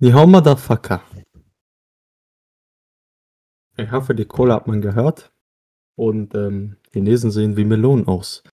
[0.00, 1.02] Die hau Motherfucker.
[3.76, 5.32] Ich hoffe, die Cola hat man gehört.
[5.96, 8.44] Und ähm, Chinesen sehen wie Melonen aus.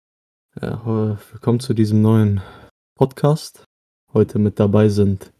[0.55, 2.41] Äh, willkommen zu diesem neuen
[2.95, 3.63] Podcast.
[4.11, 5.31] Heute mit dabei sind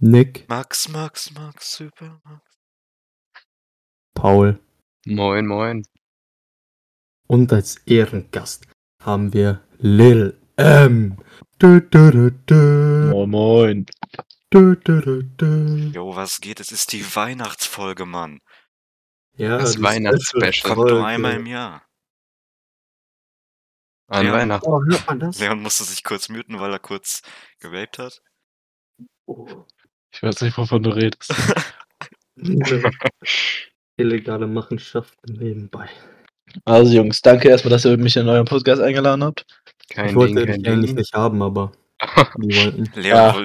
[0.00, 2.58] Nick, Max, Max, Max, super, Max.
[4.14, 4.58] Paul
[5.06, 5.84] Moin, moin.
[7.28, 8.66] und als Ehrengast
[9.00, 11.22] haben wir Lil M.
[11.60, 13.86] Du, du, du, du, Moin, moin.
[14.50, 15.46] Du, du, du, du.
[15.94, 16.60] Jo, was geht?
[16.60, 18.40] Es ist die Weihnachtsfolge, Mann.
[19.36, 20.52] Ja, Das Weihnachtsspecial.
[20.52, 21.82] Special Kommt nur einmal im Jahr.
[24.08, 24.30] An.
[24.32, 24.68] Weihnachten.
[24.68, 25.38] Oh, hört man das?
[25.40, 27.22] Leon musste sich kurz muten, weil er kurz
[27.58, 28.22] geraped hat.
[29.26, 29.64] Oh.
[30.12, 31.34] Ich weiß nicht, wovon du redest.
[33.96, 35.88] Illegale Machenschaften nebenbei.
[36.64, 39.44] Also Jungs, danke erstmal, dass ihr mich in euren Podcast eingeladen habt.
[39.90, 40.98] Kein ich wollte Ding, kein dich eigentlich Ding.
[40.98, 41.72] nicht haben, aber.
[42.00, 42.42] Leon, Ach, komm,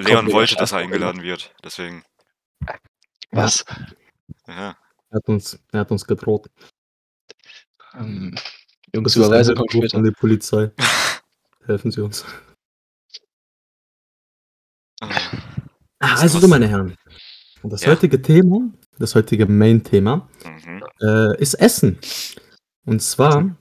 [0.02, 1.54] Leon wollte, dass er eingeladen wird.
[1.64, 2.04] Deswegen.
[3.30, 3.64] Was?
[4.46, 4.76] Ja.
[5.10, 6.48] Er hat uns, er hat uns gedroht.
[7.94, 8.34] Ähm,
[8.94, 9.98] Jungs, Überweisung kommt später.
[9.98, 10.70] an die Polizei.
[11.66, 12.24] Helfen Sie uns.
[15.00, 15.08] Ah,
[16.00, 16.96] Ah, also, was- meine Herren.
[17.62, 17.92] Das Ja.
[17.92, 20.82] heutige Thema, das heutige Main-Thema, mhm.
[21.00, 21.98] äh, ist Essen.
[22.84, 23.56] Und zwar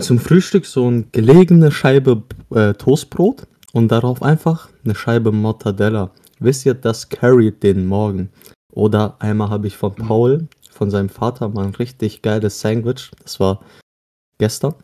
[0.00, 6.10] zum Frühstück so eine gelegene Scheibe äh, Toastbrot und darauf einfach eine Scheibe Mortadella.
[6.38, 8.30] Wisst ihr, das carried den Morgen.
[8.72, 13.40] Oder einmal habe ich von Paul, von seinem Vater, mal ein richtig geiles Sandwich, das
[13.40, 13.64] war
[14.38, 14.74] gestern,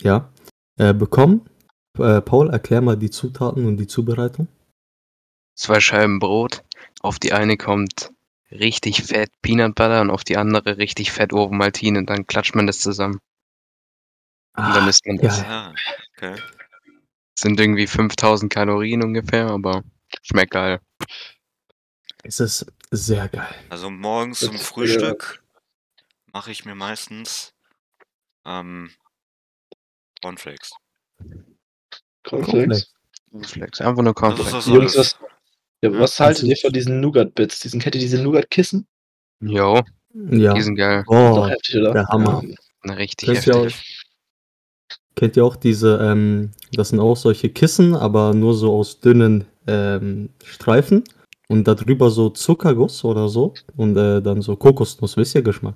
[0.00, 0.30] ja,
[0.78, 1.42] äh, bekommen.
[1.98, 4.48] Äh, Paul, erklär mal die Zutaten und die Zubereitung.
[5.54, 6.62] Zwei Scheiben Brot.
[7.02, 8.10] Auf die eine kommt
[8.50, 11.98] richtig fett Peanut Butter und auf die andere richtig fett Ovomaltine.
[11.98, 13.18] Und dann klatscht man das zusammen.
[14.56, 15.42] Und dann isst man das.
[15.42, 15.44] ja.
[15.46, 15.74] Ja,
[16.16, 16.36] okay.
[17.40, 19.82] Sind irgendwie 5000 Kalorien ungefähr, aber
[20.22, 20.78] schmeckt geil.
[22.22, 23.54] Es ist sehr geil.
[23.70, 25.42] Also morgens zum ist, Frühstück
[26.34, 27.54] mache ich mir meistens
[28.44, 28.90] ähm,
[30.20, 30.72] Cornflakes.
[32.24, 32.92] Cornflakes.
[33.42, 33.80] Flex.
[33.80, 34.52] Einfach nur Cornflakes.
[34.52, 35.18] das Jungs, was,
[35.82, 37.60] ja, was haltet ihr von diesen Nougat-Bits?
[37.60, 38.86] Diesen, kennt ihr diese Nougat-Kissen?
[39.40, 39.80] Jo,
[40.12, 40.52] Ja.
[40.52, 41.04] die sind geil.
[41.06, 41.92] Oh, heftig, oder?
[41.94, 42.42] der Hammer.
[42.82, 43.99] Na, Richtig heftig.
[45.14, 49.46] Kennt ihr auch diese, ähm, das sind auch solche Kissen, aber nur so aus dünnen
[49.66, 51.04] ähm, Streifen
[51.48, 55.74] und darüber so Zuckerguss oder so und äh, dann so Kokosnuss, wisst ihr Geschmack?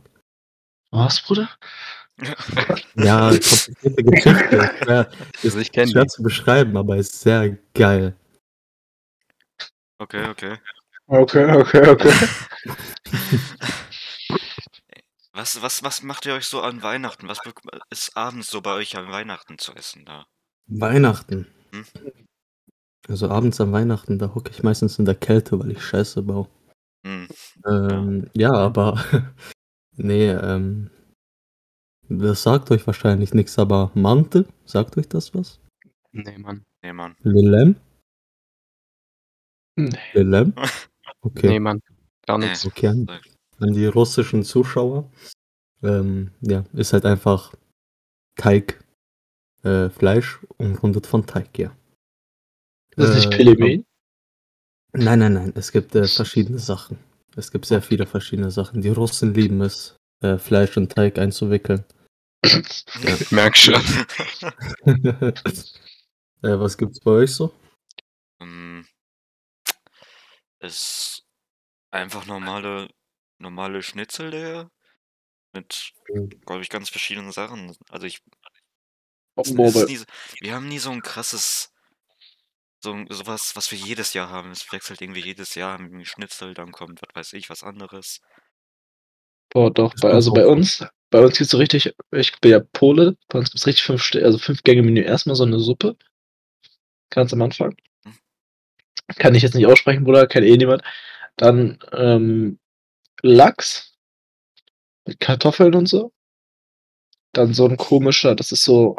[0.91, 1.49] Was, Bruder?
[2.95, 4.71] Ja, komplizierte Geschichte.
[4.85, 5.11] Schwer,
[5.43, 6.09] ist Also ich kenn schwer die.
[6.09, 8.15] zu beschreiben, aber ist sehr geil.
[9.99, 10.57] Okay, okay.
[11.07, 12.13] Okay, okay, okay.
[15.35, 17.27] Was, was, was macht ihr euch so an Weihnachten?
[17.27, 17.39] Was
[17.91, 20.27] ist abends so bei euch an Weihnachten zu essen da?
[20.67, 21.49] Weihnachten.
[21.73, 21.85] Hm?
[23.09, 26.49] Also abends an Weihnachten, da hocke ich meistens in der Kälte, weil ich Scheiße baue.
[27.05, 27.29] Hm.
[27.67, 29.05] Ähm, ja, aber
[29.97, 30.91] nee, ähm,
[32.09, 35.61] das sagt euch wahrscheinlich nichts, aber Mante, sagt euch das was?
[36.13, 36.63] Nee, Mann.
[36.83, 37.17] Nee, Mann.
[37.23, 37.75] Lilem?
[39.77, 39.99] Nee.
[40.13, 40.55] Lilem?
[41.21, 41.81] Okay, Nee, Mann.
[42.27, 42.67] Gar nichts.
[42.67, 43.07] okay.
[43.61, 45.11] An, die russischen Zuschauer.
[45.83, 47.55] Ähm, ja, ist halt einfach
[48.37, 48.83] Teig,
[49.63, 51.77] äh, Fleisch umrundet von Teig, ja.
[52.97, 53.85] Das ist nicht Äh, Pelemin?
[54.93, 56.99] Nein, nein, nein, es gibt äh, verschiedene Sachen.
[57.37, 58.81] Es gibt sehr viele verschiedene Sachen.
[58.81, 61.85] Die Russen lieben es, äh, Fleisch und Teig einzuwickeln.
[63.03, 63.75] Ich merk schon.
[64.85, 65.33] äh,
[66.43, 67.53] was gibt's bei euch so?
[68.41, 68.87] Ähm,
[70.61, 71.25] ist
[71.91, 72.89] einfach normale,
[73.39, 74.71] normale Schnitzel der
[75.53, 76.31] mit, Mhm.
[76.45, 77.77] glaube ich, ganz verschiedenen Sachen.
[77.89, 78.21] Also ich,
[79.37, 80.01] es nie,
[80.41, 81.73] wir haben nie so ein krasses,
[82.83, 84.51] so ein- sowas, was wir jedes Jahr haben.
[84.51, 88.21] Es wechselt irgendwie jedes Jahr, irgendwie Schnitzel, dann kommt, was weiß ich, was anderes.
[89.51, 89.95] boah, doch.
[90.01, 93.51] Bei, also bei uns, bei uns gibt's so richtig, ich bin ja Pole, bei uns
[93.51, 95.03] gibt's richtig fünf, also fünf Gänge Menü.
[95.03, 95.97] Erstmal so eine Suppe.
[97.11, 97.77] Ganz am Anfang.
[98.05, 98.19] Hm.
[99.17, 100.83] Kann ich jetzt nicht aussprechen, Bruder, kennt eh niemand.
[101.37, 102.59] Dann ähm,
[103.25, 103.97] Lachs
[105.07, 106.13] mit Kartoffeln und so.
[107.33, 108.97] Dann so ein komischer, das ist so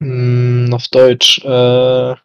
[0.00, 1.38] hm, auf Deutsch.
[1.44, 2.18] Äh, ja,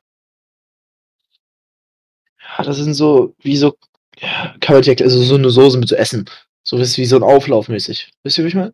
[2.63, 3.77] das sind so wie so
[4.19, 6.29] ja, man also so eine Soße mit so Essen.
[6.63, 8.11] So ist wie so ein Auflauf mäßig.
[8.23, 8.73] Wisst ihr, wie ich meine?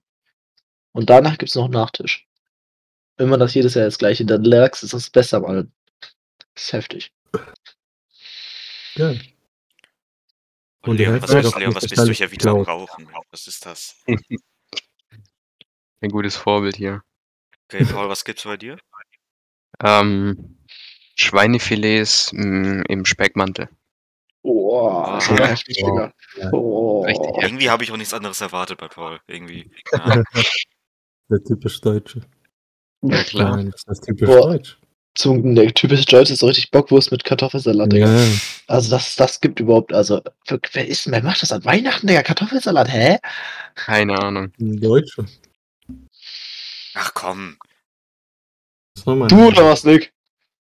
[0.93, 2.27] Und danach gibt's noch einen Nachtisch.
[3.17, 4.25] Immer das jedes Jahr das gleiche.
[4.25, 5.71] Dann Lachs ist das Beste am allem.
[6.55, 7.13] Das ist heftig.
[8.95, 9.21] Geil.
[10.83, 12.61] Und Und Leon, was bist, Leon, was bist du hier wieder am.
[12.61, 13.07] Rauchen?
[13.29, 13.95] Was ist das?
[16.01, 17.03] Ein gutes Vorbild hier.
[17.71, 18.77] Okay, Paul, was gibt's bei dir?
[19.83, 20.57] Ähm,
[21.15, 23.69] Schweinefilets mh, im Speckmantel.
[24.43, 25.19] Oh, Ah.
[25.21, 25.83] heftig.
[26.51, 27.03] Oh.
[27.05, 27.29] Richtig.
[27.43, 29.19] Irgendwie habe ich auch nichts anderes erwartet bei Paul.
[29.27, 29.69] Irgendwie.
[29.93, 30.23] Ja.
[31.29, 32.21] Der typisch Deutsche.
[33.03, 33.55] Ja, klar.
[33.55, 34.49] Nein, das ist typisch Boah.
[34.51, 34.77] Deutsch.
[35.13, 38.07] Zum, der typische Deutsche ist so richtig Bockwurst mit Kartoffelsalat, Digga.
[38.17, 38.27] Ja,
[38.67, 42.07] Also das, das gibt überhaupt, also, wer wer ist denn, wer macht das an Weihnachten,
[42.07, 42.23] Digga?
[42.23, 43.17] Kartoffelsalat, hä?
[43.75, 44.53] Keine Ahnung.
[44.59, 45.25] ein Deutscher.
[46.93, 47.57] Ach komm.
[49.05, 50.13] Du oder was, Nick?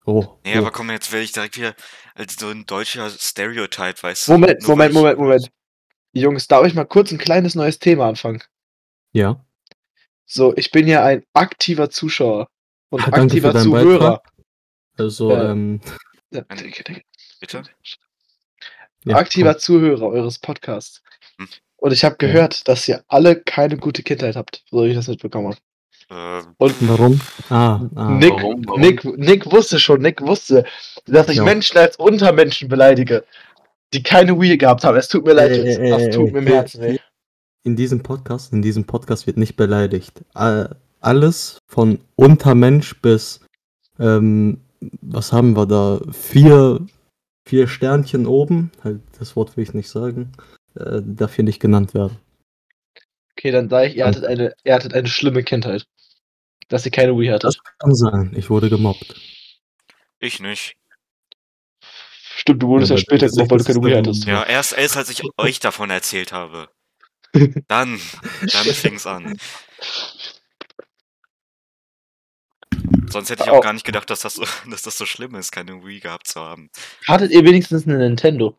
[0.05, 0.59] Oh, Nee, oh.
[0.59, 1.75] aber komm, jetzt werde ich direkt wieder
[2.15, 4.31] als so ein deutscher Stereotype, weißt du?
[4.33, 5.51] Moment, Nur Moment, Moment, Moment.
[6.13, 8.41] Jungs, darf ich mal kurz ein kleines neues Thema anfangen?
[9.13, 9.43] Ja.
[10.25, 12.47] So, ich bin ja ein aktiver Zuschauer
[12.89, 13.99] und Ah, danke aktiver Zuhörer.
[13.99, 14.31] Beitrag.
[14.97, 15.51] Also, Ja.
[15.51, 15.81] ähm,
[16.31, 16.41] Ja.
[17.39, 17.63] Bitte?
[19.05, 21.01] ja, aktiver Zuhörer eures Podcasts.
[21.37, 21.47] Hm.
[21.77, 25.49] Und ich habe gehört, dass ihr alle keine gute Kindheit habt, so ich das mitbekommen
[25.49, 25.57] habe.
[26.09, 26.75] Äh, Und.
[26.87, 27.21] Warum?
[27.49, 28.09] Ah, ah.
[28.11, 28.81] Nick, warum, warum?
[28.81, 30.65] Nick, Nick wusste schon, Nick wusste,
[31.05, 31.43] dass ich Ja.
[31.43, 33.23] Menschen als Untermenschen beleidige,
[33.93, 34.97] die keine Wii gehabt haben.
[34.97, 35.77] Es tut mir leid, Jungs.
[35.77, 36.97] äh, das tut mir im Herzen weh.
[37.63, 40.21] In diesem Podcast, in diesem Podcast wird nicht beleidigt.
[40.99, 43.41] Alles von Untermensch bis,
[43.99, 44.61] ähm,
[45.01, 45.99] was haben wir da?
[46.11, 46.85] Vier,
[47.45, 48.71] vier Sternchen oben.
[48.83, 50.31] Halt, das Wort will ich nicht sagen.
[50.75, 52.17] Äh, darf hier nicht genannt werden.
[53.33, 55.85] Okay, dann sage ich, ihr hattet eine, ihr hattet eine schlimme Kindheit.
[56.69, 57.43] Dass ihr keine Wii hattet.
[57.45, 58.33] Das kann sein.
[58.35, 59.15] Ich wurde gemobbt.
[60.19, 60.75] ich nicht.
[62.35, 64.25] Stimmt, du wurdest Ja, ja, später gemacht, weil du keine Wii hattest.
[64.25, 66.69] Ja, erst, erst als ich euch davon erzählt habe.
[67.67, 67.99] Dann,
[68.53, 69.37] dann fing's an.
[73.09, 73.61] Sonst hätte ich auch Oh.
[73.61, 76.39] gar nicht gedacht, dass das so, dass das so schlimm ist, keine Wii gehabt zu
[76.41, 76.69] haben.
[77.07, 78.57] Hattet ihr wenigstens eine Nintendo?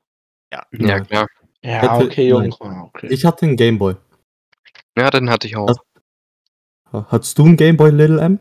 [0.53, 1.07] Ja, Nein.
[1.07, 1.27] klar.
[1.63, 2.57] Ja, Hätte- okay, Jungs.
[2.61, 3.09] Ah, okay.
[3.11, 3.97] Ich hatte einen Gameboy.
[4.97, 5.75] Ja, den hatte ich auch.
[6.93, 8.41] Hattest du einen Gameboy, Little M?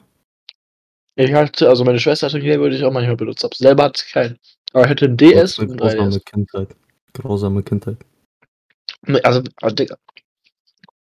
[1.15, 3.55] Ich hatte, also meine Schwester hatte einen Gameboy, den ich auch manchmal benutzt habe.
[3.55, 4.39] Selber hatte ich keinen.
[4.73, 6.25] Aber ich hatte einen DS und einen grausame 3DS.
[6.25, 6.75] Kindheit.
[7.13, 7.97] Grausame Kindheit.
[9.23, 9.97] Also, also, Digga.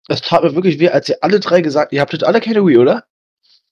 [0.06, 2.76] Das tat mir wirklich weh, als ihr alle drei gesagt ihr habtet alle keine Wii,
[2.78, 3.04] oder?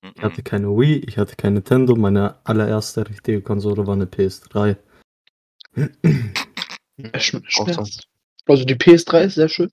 [0.03, 0.13] Mhm.
[0.17, 1.95] Ich hatte keine Wii, ich hatte kein Nintendo.
[1.97, 4.77] Meine allererste richtige Konsole war eine PS3.
[5.77, 7.73] Es schm- Auch so.
[7.73, 8.09] schmerzt.
[8.47, 9.71] Also die PS3 ist sehr schön.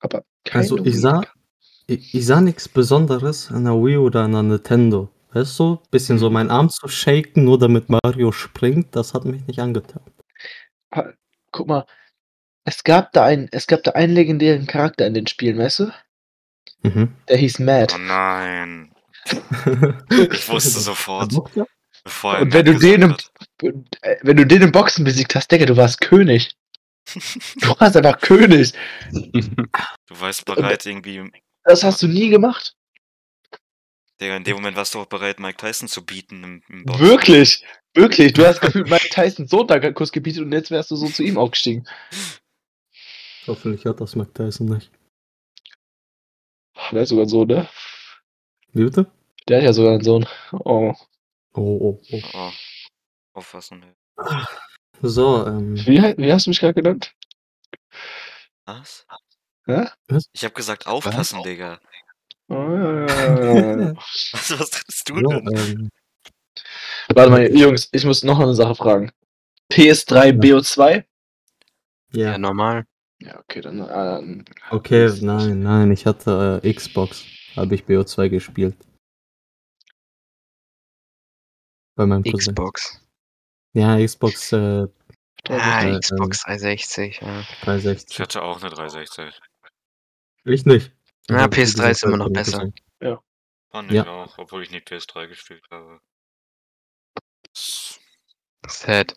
[0.00, 0.88] Aber keine Also Wii.
[0.88, 1.22] ich sah,
[1.86, 5.10] ich, ich sah nichts Besonderes an der Wii oder an der Nintendo.
[5.32, 9.46] Weißt du, bisschen so meinen Arm zu shaken, nur damit Mario springt, das hat mich
[9.46, 10.02] nicht angetan.
[11.52, 11.86] Guck mal.
[12.64, 15.92] Es gab da einen, es gab da einen legendären Charakter in den Spielen, weißt du?
[16.82, 17.14] Mhm.
[17.28, 17.94] Der hieß Mad.
[17.94, 18.89] Oh nein.
[20.32, 21.32] Ich wusste sofort,
[22.04, 23.16] bevor er Und wenn du den im,
[24.02, 26.50] äh, wenn du den im Boxen besiegt hast, Digga, du warst König.
[27.60, 28.72] Du warst einfach König.
[29.12, 31.30] Du warst bereit, irgendwie.
[31.64, 32.74] Das hast du nie gemacht.
[34.20, 37.06] Digga, in dem Moment warst du auch bereit, Mike Tyson zu bieten im, im Boxen.
[37.06, 37.64] Wirklich.
[37.94, 38.32] Wirklich.
[38.32, 41.22] Du hast gefühlt Mike Tyson so einen Kuss gebietet und jetzt wärst du so zu
[41.22, 41.86] ihm aufgestiegen.
[43.46, 44.90] Hoffentlich hat das Mike Tyson nicht.
[46.92, 47.68] Ist sogar so, ne?
[48.72, 49.10] Wie bitte?
[49.48, 50.26] Der hat ja sogar einen Sohn.
[50.52, 50.94] Oh.
[51.54, 52.20] Oh, oh, oh.
[52.34, 52.50] Oh.
[53.32, 53.82] Aufpassen.
[53.82, 53.94] ey.
[55.02, 57.14] So, ähm, Wie, wie hast du mich gerade genannt?
[58.66, 59.06] Was?
[59.66, 59.86] Hä?
[60.32, 61.80] Ich hab gesagt, aufpassen, Digga.
[62.48, 62.54] Ah.
[64.32, 65.48] Was, was trittst du so, denn?
[65.56, 65.90] ähm,
[67.14, 69.12] Warte mal, Jungs, ich muss noch eine Sache fragen.
[69.72, 71.04] PS3 BO2?
[72.12, 72.86] ja, ja, normal.
[73.20, 73.78] Ja, okay, dann.
[73.88, 77.24] Ähm, okay, nein, nein, ich hatte äh, Xbox,
[77.56, 78.76] habe ich BO2 gespielt.
[81.96, 82.54] Bei meinem Cousin.
[82.54, 83.04] Xbox.
[83.74, 84.86] Ja, Xbox äh,
[85.48, 87.40] Ah, äh, Xbox 360, ja.
[87.40, 88.20] Ich 360.
[88.20, 89.40] hatte auch eine 360.
[90.44, 90.92] Ich nicht.
[91.28, 92.58] Ja, Ich wie PS3 gesagt, ist immer noch besser.
[92.58, 92.74] Cousin.
[93.72, 94.02] Fand Ja.
[94.02, 96.00] ich auch, obwohl ich nie PS3 gespielt habe.
[98.66, 99.14] Sad.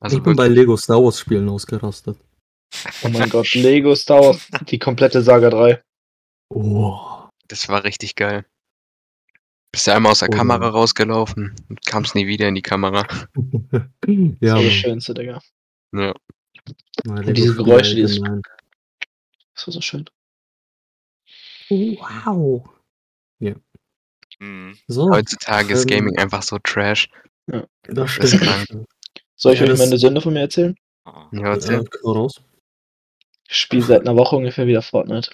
[0.00, 2.18] Also ich bin bei Lego Star Wars Spielen ausgerastet.
[3.02, 5.82] oh mein Gott, Lego Star Wars, die komplette Saga 3.
[6.48, 7.28] Oh.
[7.48, 8.44] das war richtig geil.
[9.72, 10.36] Bist du einmal aus der Oh.
[10.36, 13.06] Kamera rausgelaufen und kamst nie wieder in die Kamera.
[14.06, 14.64] ja, Das war Mann.
[14.64, 15.40] das Schönste, Digga.
[15.92, 16.14] Ja.
[17.06, 18.42] Und diese Geräusche, dieses- allgemein.
[19.54, 20.04] Das war so schön.
[21.68, 22.68] Wow.
[24.38, 24.76] Mhm.
[24.86, 27.08] So, Heutzutage ist ähm, Gaming einfach so trash.
[27.46, 28.42] das ist stimmt.
[28.42, 28.66] krank.
[29.34, 30.74] Soll ich Ja, euch das- meine Sünde von mir erzählen?
[31.06, 31.12] Oh.
[31.32, 31.84] Ja, Ja, erzähl.
[32.04, 32.40] raus.
[33.48, 35.30] Ich spiele seit einer Woche ungefähr wieder Fortnite.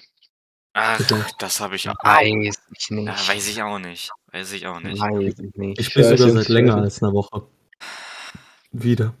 [0.73, 0.99] Ach,
[1.37, 1.95] das habe ich auch.
[2.03, 3.09] Weiß ich nicht.
[3.09, 4.11] Ah, weiß ich auch nicht.
[4.31, 4.99] Weiß ich auch nicht.
[4.99, 5.79] Weiß ich nicht.
[5.79, 7.43] Ich spiele weiß sogar jetzt seit länger als einer Woche.
[8.71, 9.13] Wieder.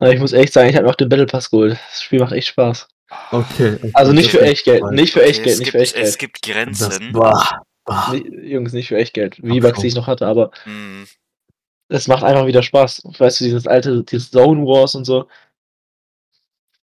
[0.00, 1.72] Ich muss echt sagen, ich habe noch den Battle Pass geholt.
[1.90, 2.88] Das Spiel macht echt Spaß.
[3.32, 3.74] Okay.
[3.76, 5.78] okay, Also nicht für echt Geld, nicht für echt Okay, Geld, es, nicht gibt, für
[5.82, 6.34] echt es Geld.
[6.34, 7.12] gibt Das Grenzen.
[8.12, 9.36] Nicht, Jungs, nicht für echt Geld.
[9.36, 11.06] V-Bucks, die ich noch hatte, aber Mhm.
[11.88, 13.02] es macht einfach wieder Spaß.
[13.18, 15.26] Weißt du, dieses alte, dieses Zone Wars und so.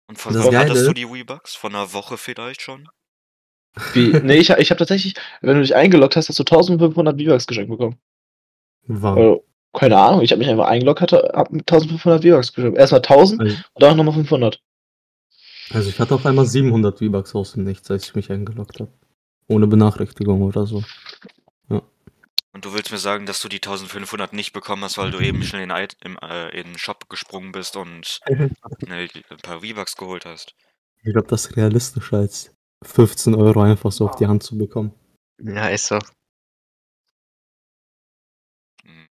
[0.08, 1.54] Und von wann hattest du die Weebucks?
[1.54, 2.88] Von einer Woche vielleicht schon?
[3.92, 7.46] Wie, nee, ich, ich habe tatsächlich, wenn du dich eingeloggt hast, hast du 1500 V-Bucks
[7.46, 7.96] geschenkt bekommen.
[8.86, 9.16] War.
[9.16, 12.78] Also, keine Ahnung, ich habe mich einfach eingeloggt, hatte, hab 1500 V-Bucks geschenkt.
[12.78, 14.62] Erstmal 1000 Also, und dann nochmal 500.
[15.70, 18.92] also ich hatte auf einmal 700 V-Bucks aus dem Nichts, als ich mich eingeloggt habe.
[19.48, 20.82] Ohne Benachrichtigung oder so.
[22.56, 25.42] Und du willst mir sagen, dass du die 1500 nicht bekommen hast, weil du eben
[25.42, 25.70] schnell in,
[26.02, 28.22] im, äh, in den Shop gesprungen bist und
[28.82, 30.54] schnell ein paar V-Bucks geholt hast?
[31.02, 34.92] Ich glaube, das ist realistischer als 15 Euro einfach so auf die Hand zu bekommen.
[35.42, 35.98] Ja, ist so.
[38.84, 39.08] Mhm.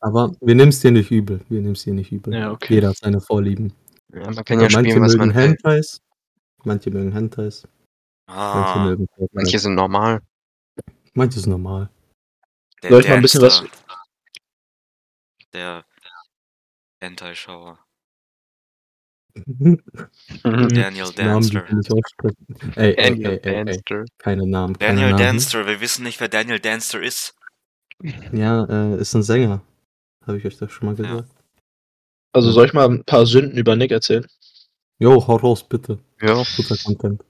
[0.00, 1.40] Aber wir nehmen es dir nicht übel.
[1.48, 2.34] Wir nehmen es dir nicht übel.
[2.34, 2.74] Ja, okay.
[2.74, 3.72] Jeder hat seine Vorlieben.
[4.12, 5.42] Ja, man kann ja manche spielen, was mögen man will.
[5.42, 6.00] Hentais.
[6.64, 7.66] Manche mögen Hentais.
[8.26, 9.34] Manche Ah, mögen Fortnite.
[9.34, 10.20] Manche sind normal.
[11.14, 11.90] Manche ist normal.
[12.82, 13.64] der Soll ich mal ein bisschen was-.
[15.52, 15.84] Der
[17.00, 17.78] Anti-Schauer.
[19.46, 19.82] Mhm.
[20.42, 21.64] Daniel Danster.
[22.76, 24.04] Ey, ey, Daniel ey, ey.
[24.18, 24.78] Keine Namen.
[24.78, 25.18] Keine Daniel Namen.
[25.22, 27.34] Danster, wir wissen nicht, wer Daniel Danster ist.
[28.32, 29.62] Ja, äh, ist ein Sänger.
[30.26, 31.10] Habe ich euch das schon mal Ja.
[31.10, 31.30] gesagt?
[32.32, 34.26] Also soll ich mal ein paar Sünden über Nick erzählen?
[34.98, 35.98] Jo, hau raus, bitte.
[36.20, 36.42] Ja.
[36.56, 37.22] Guter Content.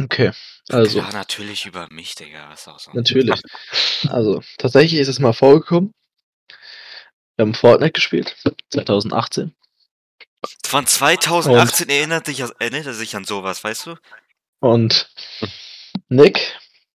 [0.00, 0.32] Okay,
[0.70, 0.98] also.
[0.98, 2.52] Ja, natürlich über mich, Digga.
[2.52, 2.92] Ist auch so.
[2.94, 3.40] Natürlich.
[4.08, 5.92] Also, tatsächlich ist es mal vorgekommen.
[7.36, 8.34] Wir haben Fortnite gespielt,
[8.70, 9.54] 2018.
[10.66, 13.94] Von 2018 erinnert, dich, erinnert er sich an sowas, weißt du?
[14.60, 15.10] Und
[16.08, 16.38] Nick,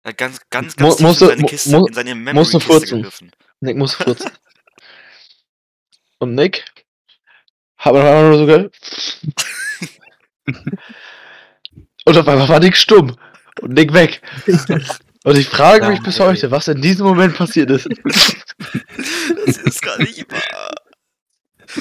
[0.03, 2.15] Er hat ganz, ganz, Mu- ganz tief musst in seine mu- Kiste, mu- in seine
[2.15, 2.97] Memory-Kiste furzen.
[2.99, 3.31] gegriffen.
[3.61, 4.31] Nick muss furzen.
[6.19, 6.65] Und Nick
[7.79, 8.75] einfach nur so gehört.
[12.05, 13.17] Und auf einmal war Nick stumm.
[13.61, 14.23] Und Nick weg.
[15.25, 17.89] Und ich frage Ja, mich bis heute, was in diesem Moment passiert ist.
[19.45, 20.71] Das ist gar nicht wahr.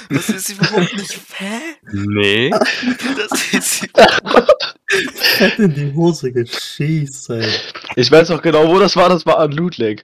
[0.10, 1.20] Das ist überhaupt nicht.
[1.38, 1.60] Hä?
[1.92, 2.50] Nee.
[3.30, 3.88] Das ist.
[5.40, 7.48] Hätte in die Hose geschießt, ey.
[7.96, 9.10] Ich weiß noch genau, wo das war.
[9.10, 10.04] Das war an Loot Lake.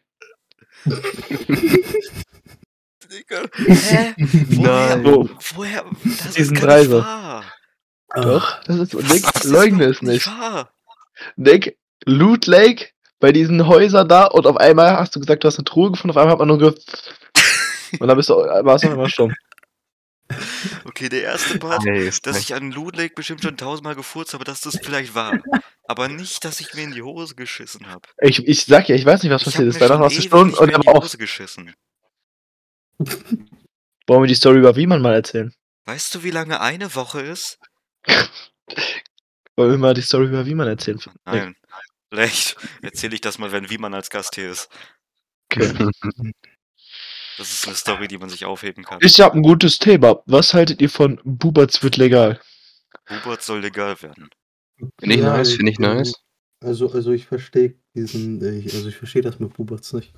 [3.11, 3.41] Digga.
[3.55, 4.13] Hä?
[4.17, 4.95] Woher?
[4.97, 5.03] Nein.
[5.05, 5.85] So, Woher?
[6.03, 7.03] Das Diesen ist gar nicht Dreiser.
[7.03, 7.43] wahr.
[8.15, 8.63] doch.
[8.63, 10.27] Das ist, Nick, Das ist leugne es nicht.
[10.27, 10.71] wahr.
[11.35, 12.87] Nick, Loot Lake,
[13.19, 16.11] bei diesen Häusern da und auf einmal hast du gesagt, du hast eine Truhe gefunden,
[16.11, 16.73] auf einmal hat man nur ge...
[17.99, 19.33] Und dann bist du, warst du einmal stumm.
[20.85, 22.49] Okay, der erste Part, Nee, ist dass nicht.
[22.49, 25.39] ich an Loot Lake bestimmt schon tausendmal gefurzt habe, dass das vielleicht war.
[25.87, 28.07] Aber nicht, dass ich mir in die Hose geschissen habe.
[28.21, 29.81] Ich, ich sag ja, ich weiß nicht, was passiert ist.
[29.81, 31.03] Danach warst du nicht und er die auch.
[31.03, 31.73] Hose geschissen.
[34.07, 35.53] Wollen wir die Story über Wiemann mal erzählen?
[35.85, 37.59] Weißt du, wie lange eine Woche ist?
[39.55, 40.99] Wollen wir mal die Story über Wiemann erzählen?
[41.25, 41.55] Nein.
[42.09, 44.69] Vielleicht erzähle ich das mal, wenn Wiemann als Gast hier ist.
[45.51, 45.73] Okay.
[47.37, 48.99] Das ist eine Story, die man sich aufheben kann.
[49.01, 50.21] Ich hab ein gutes Thema.
[50.25, 52.39] Was haltet ihr von Buberts wird legal?
[53.09, 54.29] Hubert soll legal werden.
[54.99, 56.13] Finde ich Ja, nice, finde ich also- nice.
[56.63, 60.13] Also, also ich verstehe diesen, also ich verstehe das mit Buberts nicht.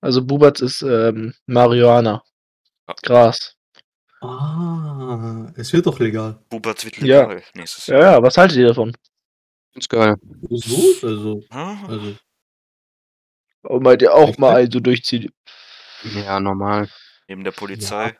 [0.00, 2.22] Also Buberts ist ähm, Marihuana.
[2.86, 2.94] Ah.
[3.02, 3.54] Gras.
[4.22, 6.42] Ah, es wird doch legal.
[6.52, 7.22] Hubert wird Ja.
[7.28, 8.12] legal nächstes Ja, Jahr.
[8.12, 8.96] ja, was haltet ihr davon?
[9.74, 10.14] Ist geil.
[10.48, 12.16] So, also, Ah, also,
[13.64, 15.30] Und meint ihr auch Ich mal find- einen so durchziehen?
[16.02, 16.88] Ja, normal.
[17.28, 18.16] Neben der Polizei.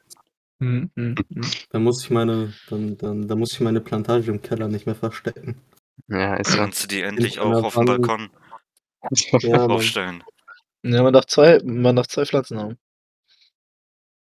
[0.60, 1.42] Hm, hm, hm.
[1.70, 4.94] dann muss ich meine, dann, dann, dann muss ich meine Plantage im Keller nicht mehr
[4.94, 5.60] verstecken.
[6.08, 6.56] Ja, ist.
[6.56, 8.30] Kannst du die endlich auch auf dem Balkon
[9.40, 10.24] Ja, aufstellen?
[10.82, 12.78] Ja, man darf zwei, man darf zwei Pflanzen haben.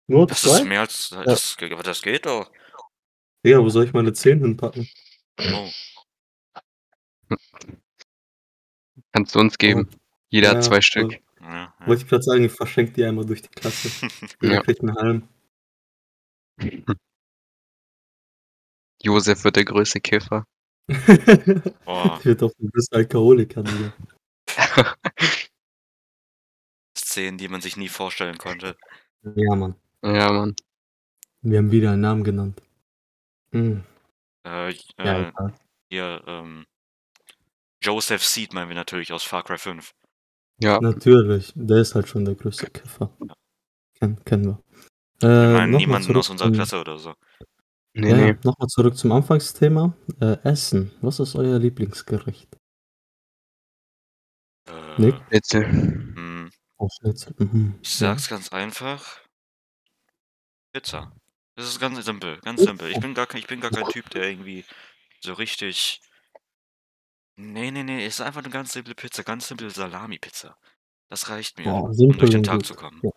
[0.08, 0.64] Nur Das ist zwei?
[0.66, 1.10] mehr als.
[1.10, 2.52] Das, aber das geht doch.
[3.44, 4.90] Ja, wo soll ich meine Zähne hinpacken?
[5.40, 5.70] Oh.
[9.14, 9.90] Kannst du uns geben.
[10.30, 11.20] Jeder Ja, hat zwei Stück.
[11.50, 11.88] Ja, ja.
[11.88, 13.90] Wollte ich gerade sagen, ich verschenke die einmal durch die Klasse.
[14.42, 14.62] Ja.
[14.62, 15.28] kriegt einen halben.
[19.02, 20.46] Josef wird der größte Kiffer.
[21.86, 23.64] Boah, ich wird doch ein bisschen Alkoholiker.
[26.98, 28.76] Szenen, die man sich nie vorstellen konnte.
[29.24, 29.76] Ja, Mann.
[30.04, 30.56] ja, Mann.
[31.42, 32.62] Wir haben wieder einen Namen genannt.
[33.52, 33.84] Hm.
[34.46, 35.32] Äh, Ja, äh,
[35.90, 36.66] hier, ähm.
[37.82, 39.94] Joseph Seed meinen wir natürlich aus Far Cry 5.
[40.60, 43.12] Ja, Natürlich, der ist halt schon der größte Kiffer.
[44.00, 44.64] Ken, kennen wir.
[45.22, 47.14] Wir Äh, mal niemanden zurück aus unserer Klasse oder so.
[47.94, 48.38] nee, Ja, nee.
[48.44, 49.94] nochmal zurück zum Anfangsthema.
[50.22, 50.92] Äh, Essen.
[51.02, 52.56] Was ist euer Lieblingsgericht?
[54.68, 55.16] Äh, Nick?
[55.30, 55.66] Bitte.
[55.68, 57.36] hm, Oh, Schnitzel.
[57.40, 57.76] Mhm.
[57.82, 59.20] ich sag's ganz einfach.
[60.74, 61.12] Pizza.
[61.56, 62.90] Das ist ganz simpel, ganz simpel.
[62.90, 64.64] Ich bin gar kein, ich bin gar kein Typ, der irgendwie
[65.22, 66.00] so richtig.
[67.42, 70.58] Nee, nee, nee, es ist einfach eine ganz simple Pizza, ganz simple Salami-Pizza.
[71.10, 72.66] Das reicht mir, Boah, um simpel durch den und Tag gut.
[72.66, 73.00] zu kommen.
[73.02, 73.12] Ja.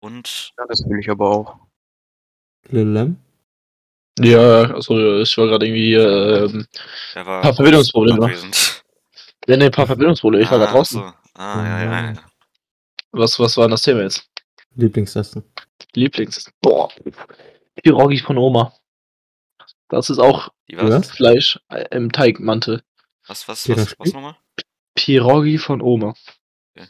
[0.00, 1.58] und Ja, das will ich aber auch.
[2.68, 3.16] Lil Lem?
[4.20, 6.66] Ja, also ich war gerade irgendwie ähm,
[7.14, 8.24] er war Paar Verbindungsprobleme.
[8.24, 8.82] abwesend.
[9.46, 10.44] ja, nee, ein paar Verbindungsprobleme.
[10.44, 11.00] Ich war da Ah, draußen.
[11.02, 11.12] so.
[11.34, 12.22] Ah, ja, ja, ja.
[13.12, 14.30] Was, was war denn das Thema jetzt?
[14.76, 15.42] Lieblingsessen.
[15.94, 16.50] Lieblings.
[16.62, 16.88] Boah.
[17.82, 18.72] Pierogi von Oma.
[19.88, 20.90] Das ist auch Die Was?
[20.90, 21.10] was?
[21.10, 22.82] Fleisch äh, im Teigmantel.
[23.26, 24.36] Was, was, was, was nochmal?
[24.94, 26.14] Pierogi von Oma.
[26.74, 26.88] Okay.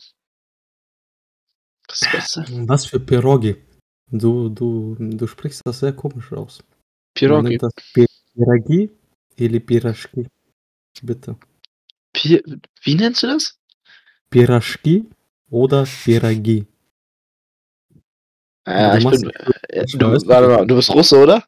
[1.88, 2.44] Das Beste.
[2.48, 3.56] Ähm, was für Pierogi?
[4.10, 6.62] Du, du, du sprichst das sehr komisch aus.
[7.14, 7.58] Pierogi.
[7.58, 8.90] Das Pierogi
[9.38, 10.26] oder Piraschki?
[11.02, 11.36] Bitte.
[12.12, 12.42] Pi
[12.82, 13.58] Wie nennst du das?
[14.30, 15.08] Piraschki
[15.50, 16.66] oder Pieragi?
[18.64, 19.30] Ah, ja, du, ich bin,
[19.68, 19.98] äh, du,
[20.66, 21.44] du, bist Russe, oder?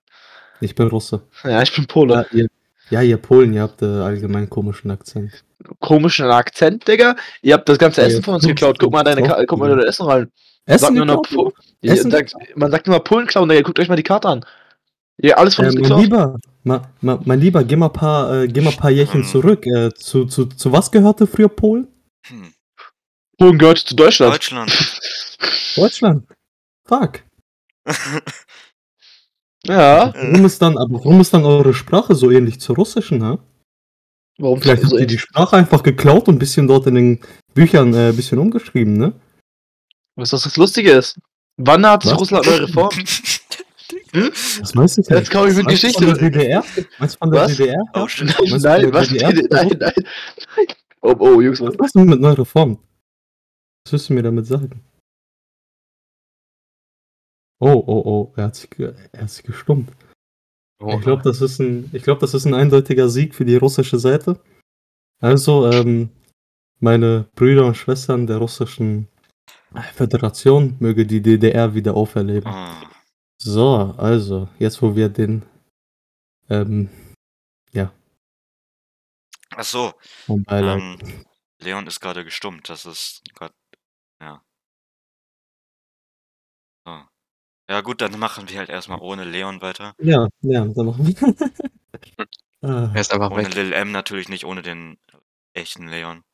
[0.60, 1.26] Ich bin Russe.
[1.42, 2.14] Ja, ich bin Pole.
[2.14, 2.48] Ja, ihr,
[2.90, 5.44] ja, ihr Polen, ihr habt äh, allgemein komischen Akzent.
[5.80, 7.16] Komischen Akzent, Digga.
[7.42, 8.78] Ihr habt das ganze Ja, Essen von uns geklaut.
[8.78, 10.30] Guck mal deine Ka guck mal dein Essen rein.
[10.66, 13.62] Essen Sagt nur noch Po- Ja, Essen sagt, man sagt immer Polen klauen, Digga.
[13.62, 14.44] Guckt euch mal die Karte an.
[15.20, 16.02] Ja, alles von Äh, uns mein geklaut.
[16.02, 19.22] Lieber, ma, ma, mein Lieber, geh mal ein paar, äh, geh mal ein paar Jährchen
[19.22, 19.26] Ähm.
[19.26, 19.66] zurück.
[19.66, 21.88] Äh, zu, zu, zu was gehörte früher Polen?
[22.26, 22.52] Hm.
[23.36, 24.34] Polen gehört zu Deutschland.
[24.34, 24.98] Deutschland.
[25.76, 26.24] Deutschland.
[26.84, 27.20] Fuck.
[29.66, 30.12] Ja.
[30.14, 33.38] Warum ist dann, aber warum ist dann eure Sprache so ähnlich zur russischen, ha?
[34.38, 37.20] Warum Vielleicht habt so ihr die Sprache einfach geklaut und ein bisschen dort in den
[37.54, 39.12] Büchern äh, ein bisschen umgeschrieben, ne?
[40.14, 41.18] Was das, das Lustige ist?
[41.56, 42.20] Wann hat sich Was?
[42.20, 42.94] Russland neu reformt?
[44.12, 46.06] Das weiß ich Jetzt komme ich mit Meinst du Geschichte.
[46.06, 46.64] Von der DDR?
[46.98, 47.56] Meinst du von der Was?
[47.56, 47.84] DDR?
[47.92, 48.06] Oh.
[48.20, 49.08] Nein, Was nein, was?
[49.08, 49.32] DDR?
[49.32, 49.92] Nein, nein, nein.
[50.56, 50.66] nein.
[51.02, 51.68] Oh, oh, Jungs, was?
[51.78, 52.78] Was meinst du mit neuer Reform?
[53.84, 54.82] Was willst du mir damit sagen?
[57.60, 59.90] Oh, oh, oh, er hat sich, er hat sich gestummt.
[60.80, 63.98] Ich glaube, das ist ein, ich glaube, das ist ein eindeutiger Sieg für die russische
[63.98, 64.40] Seite.
[65.20, 66.10] Also, ähm,
[66.78, 69.08] meine Brüder und Schwestern der russischen
[69.94, 72.46] Föderation möge die DDR wieder auferleben.
[72.48, 72.88] Ah,
[73.38, 75.42] So, also, jetzt wo wir den,
[76.48, 76.88] ähm,
[79.50, 79.92] Ach so,
[80.28, 80.98] ähm,
[81.60, 82.68] Leon ist gerade gestummt.
[82.68, 83.52] Das ist grad,
[84.20, 84.42] ja.
[86.86, 87.02] So.
[87.68, 89.94] Ja gut, dann machen wir halt erstmal ohne Leon weiter.
[90.00, 91.14] Ja, ja, dann machen wir.
[92.62, 93.54] ah, Er ist einfach Ohne weg.
[93.54, 94.98] Lil M natürlich nicht, ohne den
[95.52, 96.24] echten Leon.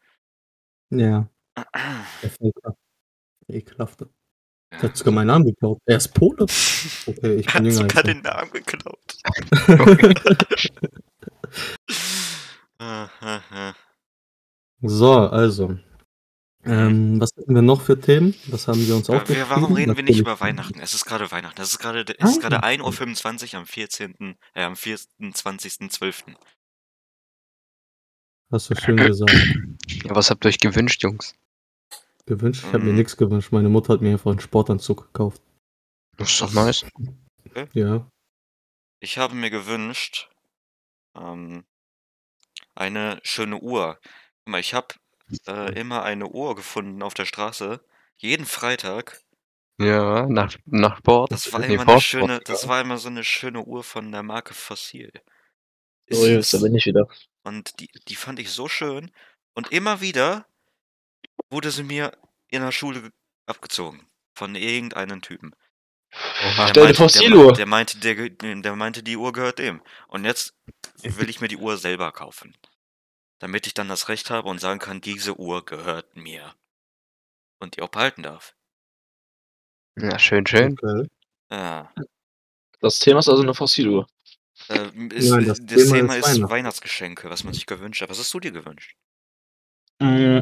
[0.90, 1.28] ja,
[2.22, 2.76] der Faker.
[3.48, 4.08] Ekelhafte.
[4.70, 5.78] Er hat sogar meinen Namen geklaut.
[5.86, 6.42] Er ist Pole.
[7.06, 9.16] Okay, ich Er bin hat jünger sogar als den Namen geklaut.
[9.24, 10.14] er.
[12.78, 13.74] Ah, ah, ah.
[14.82, 15.78] So, also.
[16.66, 18.34] Ähm, was hatten wir noch für Themen?
[18.48, 19.42] Was haben wir uns Ja, aufgeschrieben?
[19.42, 20.80] wir, warum reden wir nicht Natürlich- über Weihnachten?
[20.80, 21.60] Es ist gerade Weihnachten.
[21.60, 22.66] Es ist gerade es ist gerade Ah.
[22.66, 26.34] 1.25 Uhr am 14., äh, am 24.12.
[28.50, 29.30] Hast du schön gesagt.
[30.04, 31.34] Ja, was habt ihr euch gewünscht, Jungs?
[32.26, 32.62] Gewünscht?
[32.66, 32.96] Ich habe mir Mhm.
[32.98, 33.52] nichts gewünscht.
[33.52, 35.42] Meine Mutter hat mir einfach einen Sportanzug gekauft.
[36.16, 36.86] Das ist doch nice.
[37.72, 38.08] Ja.
[39.00, 40.30] Ich habe mir gewünscht,
[41.16, 41.64] ähm,
[42.74, 43.98] eine schöne Uhr.
[44.44, 44.94] Guck mal, ich habe
[45.46, 47.84] äh, immer eine Uhr gefunden auf der Straße.
[48.16, 49.20] Jeden Freitag.
[49.78, 51.32] Ja, nach, nach Sport.
[51.32, 54.54] Das war immer eine schöne, das war immer so eine schöne Uhr von der Marke
[54.54, 55.10] Fossil.
[56.08, 57.08] So, Jungs, da bin ich wieder.
[57.42, 59.10] Und die, die fand ich so schön.
[59.54, 60.46] Und immer wieder
[61.50, 62.16] wurde sie mir
[62.48, 63.10] in der Schule ge-
[63.46, 64.06] abgezogen.
[64.36, 65.54] Von irgendeinem Typen.
[66.12, 66.70] Oha.
[66.70, 67.52] Dir meinte, Fossiluhr.
[67.52, 69.82] Der, meinte, der, der meinte, die Uhr gehört dem.
[70.08, 70.54] Und jetzt
[71.02, 72.56] will ich mir die Uhr selber kaufen.
[73.44, 76.54] Damit ich dann das Recht habe und sagen kann, diese Uhr gehört mir.
[77.58, 78.54] Und die auch behalten darf.
[79.98, 80.72] Ja, schön, schön.
[80.82, 81.10] Okay.
[81.50, 81.88] Ah,
[82.80, 84.06] Das Thema ist also eine Fossiluhr.
[84.70, 86.50] äh, ist, Nein, das das, Thema Thema ist ist Weihnachten.
[86.50, 88.08] Weihnachtsgeschenke, was man sich gewünscht hat.
[88.08, 88.96] Was hast du dir gewünscht?
[89.98, 90.38] Mm.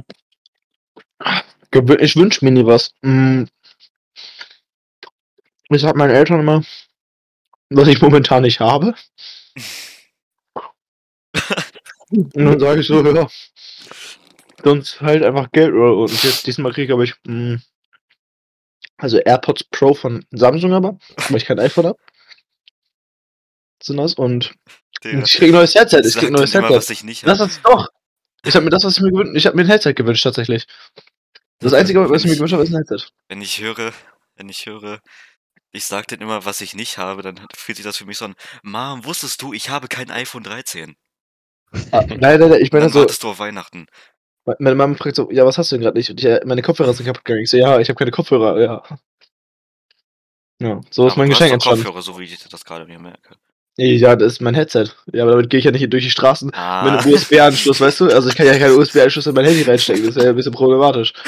[1.99, 2.95] Ich wünsche mir nie was.
[3.01, 3.47] Mm.
[5.71, 6.65] Ich sag meinen Eltern immer,
[7.69, 8.95] was ich momentan nicht habe.
[12.13, 13.29] Und dann sage ich so, ja.
[14.63, 17.57] Sonst halt einfach Geld und jetzt diesmal kriege ich aber ich mm,
[18.99, 20.99] also AirPods Pro von Samsung aber,
[21.29, 21.99] weil ich kein iPhone habe.
[23.83, 24.55] Sind das und
[25.03, 26.75] Der ich krieg ein neues Headset, ich sagt krieg ein neues Headset.
[26.75, 27.89] was ich nicht Das ist doch.
[28.45, 30.67] Ich habe mir das, was ich mir gewünscht, ich habe mir ein Headset gewünscht tatsächlich.
[31.59, 33.09] Das einzige, was ich mir gewünscht habe, ist ein Headset.
[33.29, 33.93] Wenn ich höre,
[34.37, 35.01] wenn ich höre,
[35.73, 38.27] ich sag denen immer, was ich nicht habe, dann fühlt sich das für mich so
[38.27, 40.95] an, Mom, wusstest du, ich habe kein iPhone 13.
[41.91, 43.87] Ah, nein, nein, nein, ich meine Dann so, wartest du auf Weihnachten.
[44.59, 46.11] meine Mama fragt so, ja, was hast du denn gerade nicht?
[46.11, 47.45] Und ich, äh, meine Kopfhörer sind kaputt gegangen.
[47.45, 48.83] Ich so, ja, ich habe keine Kopfhörer, ja.
[50.61, 51.83] Ja, so ist Aber mein Geschenk entstanden.
[51.85, 53.37] Kopfhörer, so wie ich das gerade mir merke.
[53.79, 54.91] Ja, das ist mein Headset.
[55.13, 58.01] Ja, aber damit gehe ich ja nicht durch die Straßen mit Ah, einem USB-Anschluss, weißt
[58.01, 58.05] du?
[58.11, 60.53] Also ich kann ja keinen USB-Anschluss in mein Handy reinstecken, das wäre ja ein bisschen
[60.53, 61.13] problematisch.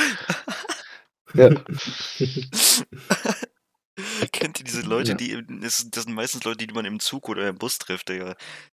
[1.36, 1.48] Ja.
[4.32, 5.16] Kennt ihr diese Leute, Ja.
[5.16, 8.36] die, das sind meistens Leute, die man im Zug oder im Bus trifft, Digga.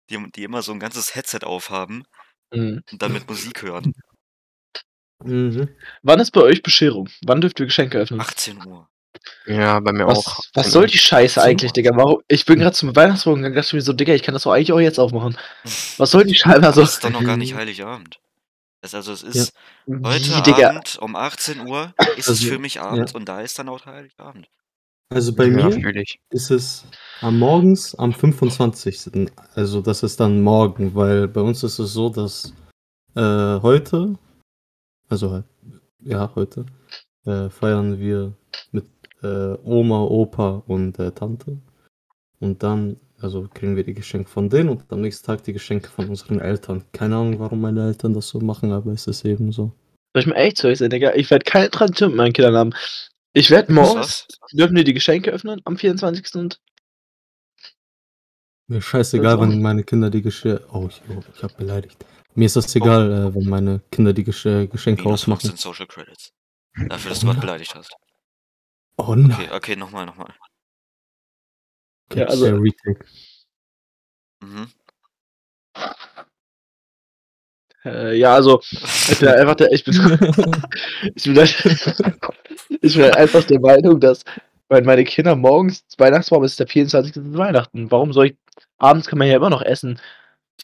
[0.09, 2.03] Die, die immer so ein ganzes Headset aufhaben
[2.53, 2.81] Mhm.
[2.91, 3.93] und damit Musik hören.
[5.23, 5.69] Mhm.
[6.03, 7.09] Wann ist bei euch Bescherung?
[7.25, 8.21] Wann dürft ihr Geschenke öffnen?
[8.21, 8.87] 18 Uhr.
[9.47, 10.37] Ja, bei mir auch.
[10.37, 11.91] Was, was soll die Scheiße eigentlich, Digga?
[11.95, 12.21] Warum?
[12.27, 14.71] Ich bin gerade zum Weihnachtsmorgen gegangen, dachte mir so, Digga, ich kann das doch eigentlich
[14.71, 15.37] auch jetzt aufmachen.
[15.97, 16.65] Was soll die Scheiße?
[16.65, 18.19] Also, Das ist doch noch gar nicht Heiligabend.
[18.81, 19.53] Das, also es ist
[19.87, 20.63] heute wie?
[20.63, 24.47] Abend um 18 Uhr ist es für mich Abend und da ist dann auch Heiligabend.
[25.09, 26.85] Also bei ja, mir ist es
[27.21, 29.29] am Morgens am 25.
[29.55, 32.53] Also das ist dann morgen, weil bei uns ist es so, dass
[33.15, 34.15] äh, heute,
[35.07, 35.43] also
[36.03, 36.65] ja, heute,
[37.25, 38.33] äh, feiern wir
[38.71, 38.85] mit
[39.23, 41.57] äh, Oma, Opa und äh, Tante.
[42.39, 45.89] Und dann, also kriegen wir die Geschenke von denen und am nächsten Tag die Geschenke
[45.89, 46.83] von unseren Eltern.
[46.91, 49.71] Keine Ahnung, warum meine Eltern das so machen, aber es ist eben so.
[50.13, 51.13] Soll ich mal echt zu euch sein, Digga?
[51.15, 52.73] Ich werde keine Tradition mit meinen Kindern haben.
[53.37, 56.33] Ich werde morgens, dürfen die die Geschenke öffnen am 24.
[56.35, 56.59] und
[58.67, 60.65] Mir scheißegal, wenn meine Kinder die Geschenke.
[60.71, 62.03] Oh, ich, oh, ich hab beleidigt.
[62.33, 65.41] Mir ist das egal, äh, wenn meine Kinder die Gesche Geschenke Minus ausmachen.
[65.49, 66.33] 15 Social Credits.
[66.89, 67.95] Dafür, dass du gerade beleidigt hast.
[68.97, 69.31] Oh nein.
[69.31, 70.33] Okay, okay, nochmal, nochmal.
[72.09, 73.05] Okay, Ja, also- Retake.
[74.41, 74.71] Mhm.
[77.87, 79.93] Äh, ja, also, ich bin halt einfach der, ich bin,
[81.15, 81.65] ich bin, halt,
[82.81, 84.23] ich bin halt einfach der Meinung, dass,
[84.67, 87.13] weil meine Kinder morgens, Weihnachtsbaum ist der 24.
[87.37, 87.89] Weihnachten.
[87.91, 88.35] Warum soll ich,
[88.77, 89.99] abends kann man ja immer noch essen.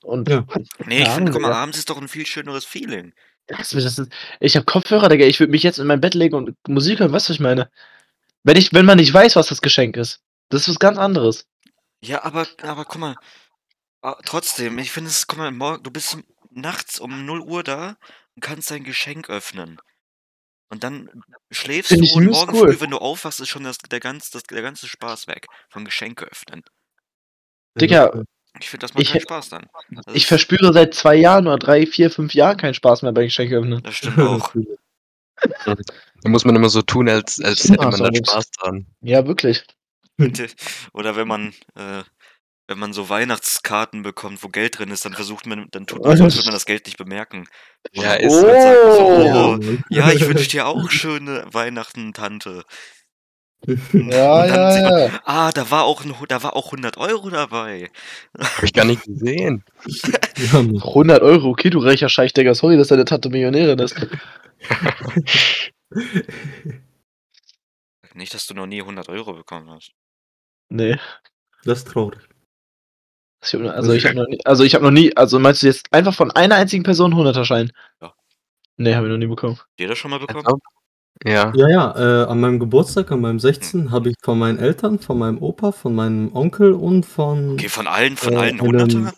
[0.01, 0.45] Und Ja.
[0.85, 3.13] Nee, ich finde, guck mal, abends ist doch ein viel schöneres Feeling.
[3.47, 6.35] das, das ist, ich habe Kopfhörer, Digga, ich würde mich jetzt in mein Bett legen
[6.35, 7.69] und Musik hören, weißt du, was ich meine?
[8.43, 10.21] Wenn ich, wenn man nicht weiß, was das Geschenk ist.
[10.49, 11.47] Das ist was ganz anderes.
[12.01, 13.15] Ja, aber, aber guck mal,
[14.01, 16.17] ah, trotzdem, ich finde es, guck mal, morgen, du bist
[16.55, 17.97] nachts um 0 Uhr da
[18.35, 19.79] und kannst dein Geschenk öffnen.
[20.69, 21.09] Und dann
[21.51, 22.73] schläfst Find du und morgen cool.
[22.73, 25.85] früh, wenn du aufwachst, ist schon das, der, ganz, das, der ganze Spaß weg von
[25.85, 26.63] Geschenke öffnen.
[27.79, 28.23] Digga,
[28.59, 29.67] Ich finde, das macht Ich- keinen Spaß dann.
[29.91, 33.23] Das Ich verspüre seit zwei Jahren oder drei, vier, fünf Jahren keinen Spaß mehr bei
[33.25, 33.81] Geschenke öffnen.
[33.83, 34.53] Das stimmt auch.
[35.65, 38.09] Da muss man immer so tun, als, als hätte man da.
[38.13, 38.85] Spaß dran.
[39.01, 39.65] Ja, wirklich.
[40.93, 42.03] Oder wenn man, äh,
[42.73, 46.17] wenn man so Weihnachtskarten bekommt, wo Geld drin ist, dann versucht man, dann tut man
[46.17, 47.47] würde man das Geld nicht bemerken.
[47.91, 49.59] Ja, ist sagt man so, Oh.
[49.61, 52.63] oh, ja, ich wünsche dir auch schöne Weihnachten, Tante.
[53.93, 55.21] Ja, ja, man, ja.
[55.23, 57.91] Ah, da war auch, ein, da war auch 100 Euro dabei.
[58.37, 59.63] Hab ich gar nicht gesehen.
[59.85, 60.81] ja, Mann.
[60.83, 62.55] 100 Euro, okay, du reicher Scheich, Digga.
[62.55, 63.95] Sorry, dass deine Tante Millionärin ist.
[68.15, 69.93] Nicht, dass du noch nie 100 Euro bekommen hast.
[70.67, 70.97] Nee.
[71.63, 72.19] Das ist traurig.
[73.45, 75.67] Ich hab, also ich habe noch nie, also ich habe noch nie, also meinst du
[75.67, 77.71] jetzt einfach von einer einzigen Person 100er Schein?
[78.01, 78.13] Ja.
[78.77, 79.57] Nee, habe ich noch nie bekommen.
[79.59, 80.45] Habt ihr das schon mal bekommen?
[80.45, 80.59] Also,
[81.25, 81.53] ja.
[81.55, 83.91] Ja, ja, äh, an meinem Geburtstag, an meinem 16.
[83.91, 87.53] habe ich von meinen Eltern, von meinem Opa, von meinem Onkel und von.
[87.53, 89.13] Okay, von allen, von Äh, allen 100er?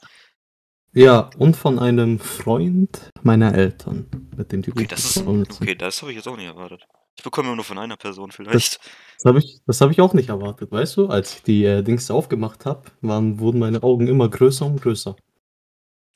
[0.94, 5.76] Ja, und von einem Freund meiner Eltern, mit dem die Okay, gut das ist, okay,
[5.76, 6.86] das habe ich jetzt auch nicht erwartet.
[7.18, 8.80] Ich bekomme immer nur von einer Person vielleicht.
[9.16, 11.08] Das habe ich, das hab ich auch nicht erwartet, weißt du?
[11.08, 15.16] Als ich die äh, Dings aufgemacht habe, wurden meine Augen immer größer und größer.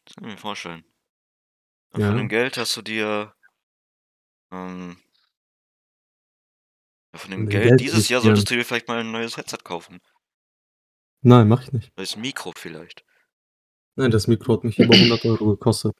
[0.05, 0.83] Das kann ich mir vorstellen.
[1.91, 2.07] Und Ja.
[2.07, 3.33] von dem Geld hast du dir,
[4.51, 4.97] ähm,
[7.15, 9.37] von dem Von dem Geld Geld dieses Jahr solltest du dir vielleicht mal ein neues
[9.37, 9.99] Headset kaufen.
[11.21, 11.95] Nein, mach ich nicht.
[11.97, 13.03] Neues Mikro vielleicht.
[13.95, 15.95] Nein, das Mikro hat mich über 100 Euro gekostet.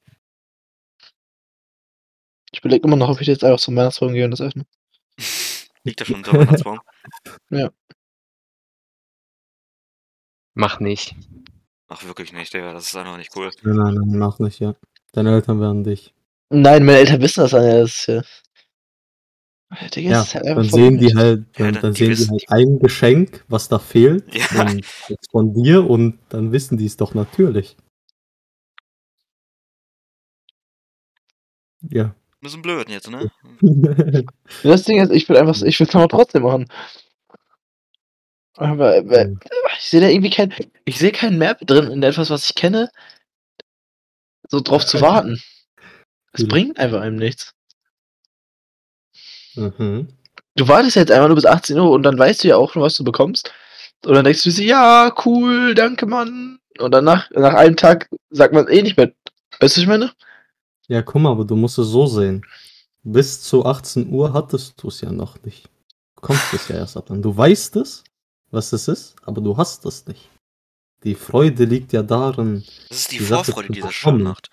[2.52, 4.66] Ich überlege immer noch, ob ich jetzt einfach zum Weihnachtsbaum gehe und das öffne.
[5.84, 6.80] Liegt da schon unter Weihnachtsbaum?
[10.56, 11.16] Mach nicht.
[11.88, 13.50] Ach, wirklich nicht, Digga, das ist einfach nicht cool.
[13.64, 14.76] Nein, nein, nein, mach nicht, ja.
[15.14, 16.14] Deine Eltern werden dich.
[16.50, 17.80] Nein, meine Eltern wissen das dann ja.
[17.82, 18.22] Das ist ja.
[19.96, 22.68] Digga, Ja, ist halt dann sehen die halt, Ja, dann, dann- die sehen die halt
[22.68, 24.62] ein Geschenk, was da fehlt, Ja.
[24.64, 27.78] und jetzt von dir und dann wissen die es doch natürlich.
[31.82, 32.14] Ja.
[32.42, 33.30] Bisschen blöd jetzt, ne?
[34.64, 36.68] Das Ding ist, ich will einfach, ich will es aber trotzdem machen.
[38.56, 39.40] Aber Mhm.
[39.78, 40.54] ich sehe da irgendwie kein,
[40.86, 42.90] ich sehe keinen Mehrwert drin in etwas, was ich kenne,
[44.50, 45.42] so drauf zu warten.
[46.34, 46.48] Es Mhm.
[46.48, 47.54] bringt einfach einem nichts.
[49.56, 50.08] mhm.
[50.56, 52.82] Du wartest jetzt einmal nur bis 18 Uhr und dann weißt du ja auch schon,
[52.82, 53.54] was du bekommst.
[54.06, 56.60] Und dann denkst du dir, ja, cool, danke, Mann.
[56.80, 59.12] Und danach, nach einem Tag sagt man eh nicht mehr.
[59.60, 60.12] Weißt du, was ich meine?
[60.90, 62.46] Ja, guck mal, aber du musst es so sehen.
[63.04, 65.70] Bis zu 18 Uhr hattest du es ja noch nicht.
[66.16, 67.22] Du kommst es ja erst ab dann.
[67.22, 68.04] Du weißt es,
[68.52, 70.30] was es ist, aber du hast es nicht.
[71.04, 74.14] Die Freude liegt ja darin, Das ist die, Die Sache Vorfreude, zu die das schon
[74.18, 74.24] bekommen.
[74.34, 74.50] macht.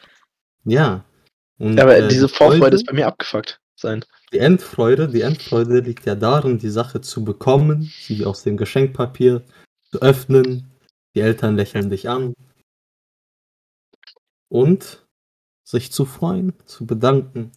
[0.64, 1.04] ja.
[1.58, 4.04] Und, Ja, aber äh, diese die Vorfreude Freude- ist bei mir abgefuckt sein.
[4.32, 9.42] die Endfreude, die Endfreude liegt ja darin, die Sache zu bekommen, sie aus dem Geschenkpapier
[9.90, 10.70] zu öffnen.
[11.14, 12.34] Die Eltern lächeln dich an.
[14.48, 15.05] Und
[15.66, 17.50] sich zu freuen, zu bedanken.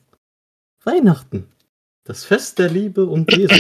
[0.84, 1.54] Weihnachten.
[2.04, 3.54] Das Fest der Liebe und Jesu.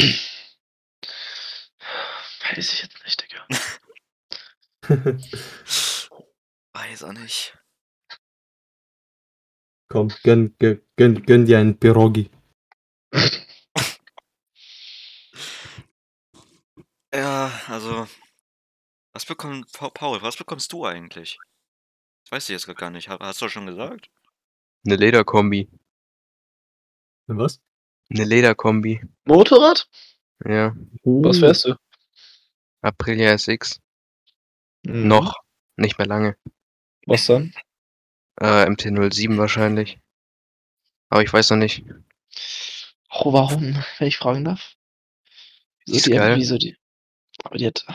[2.52, 3.48] Weiß ich jetzt nicht, Digga.
[6.74, 7.56] Weiß er nicht.
[9.88, 12.30] Komm, gönn, gönn, gönn, gönn dir einen Pirogi.
[17.12, 18.08] Ja, also.
[19.14, 21.40] Was bekommt Pa- Paul, was bekommst du eigentlich?
[22.24, 23.10] Das weiß ich jetzt gar nicht.
[23.10, 24.12] Ha- Hast du schon gesagt?
[24.86, 25.70] Eine Lederkombi.
[27.28, 27.60] Was?
[28.10, 29.02] Eine Lederkombi.
[29.26, 29.88] Motorrad?
[30.46, 30.76] Ja.
[31.04, 31.76] Was Uh, fährst du?
[32.82, 33.80] Aprilia SX.
[34.84, 35.08] Mhm.
[35.08, 35.36] Noch.
[35.76, 36.38] Nicht mehr lange.
[37.06, 37.54] Was dann?
[38.42, 40.00] Äh, MT-07 wahrscheinlich.
[41.10, 41.84] Aber ich weiß noch nicht.
[43.12, 44.76] Oh, warum, wenn ich fragen darf?
[45.88, 46.38] Die ist die, geil.
[46.38, 46.78] Wieso die?
[47.44, 47.86] Aber die hat.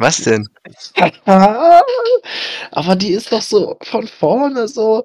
[0.00, 0.48] Was denn?
[2.70, 5.04] Aber die ist doch so von vorne so.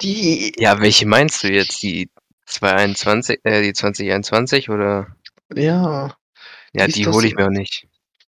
[0.00, 0.52] Die.
[0.58, 1.82] Ja, welche meinst du jetzt?
[1.82, 2.10] Die
[2.46, 5.14] 221, äh, die 2021 oder?
[5.54, 6.14] Ja.
[6.72, 7.86] Ja, Die die hole ich mir auch nicht.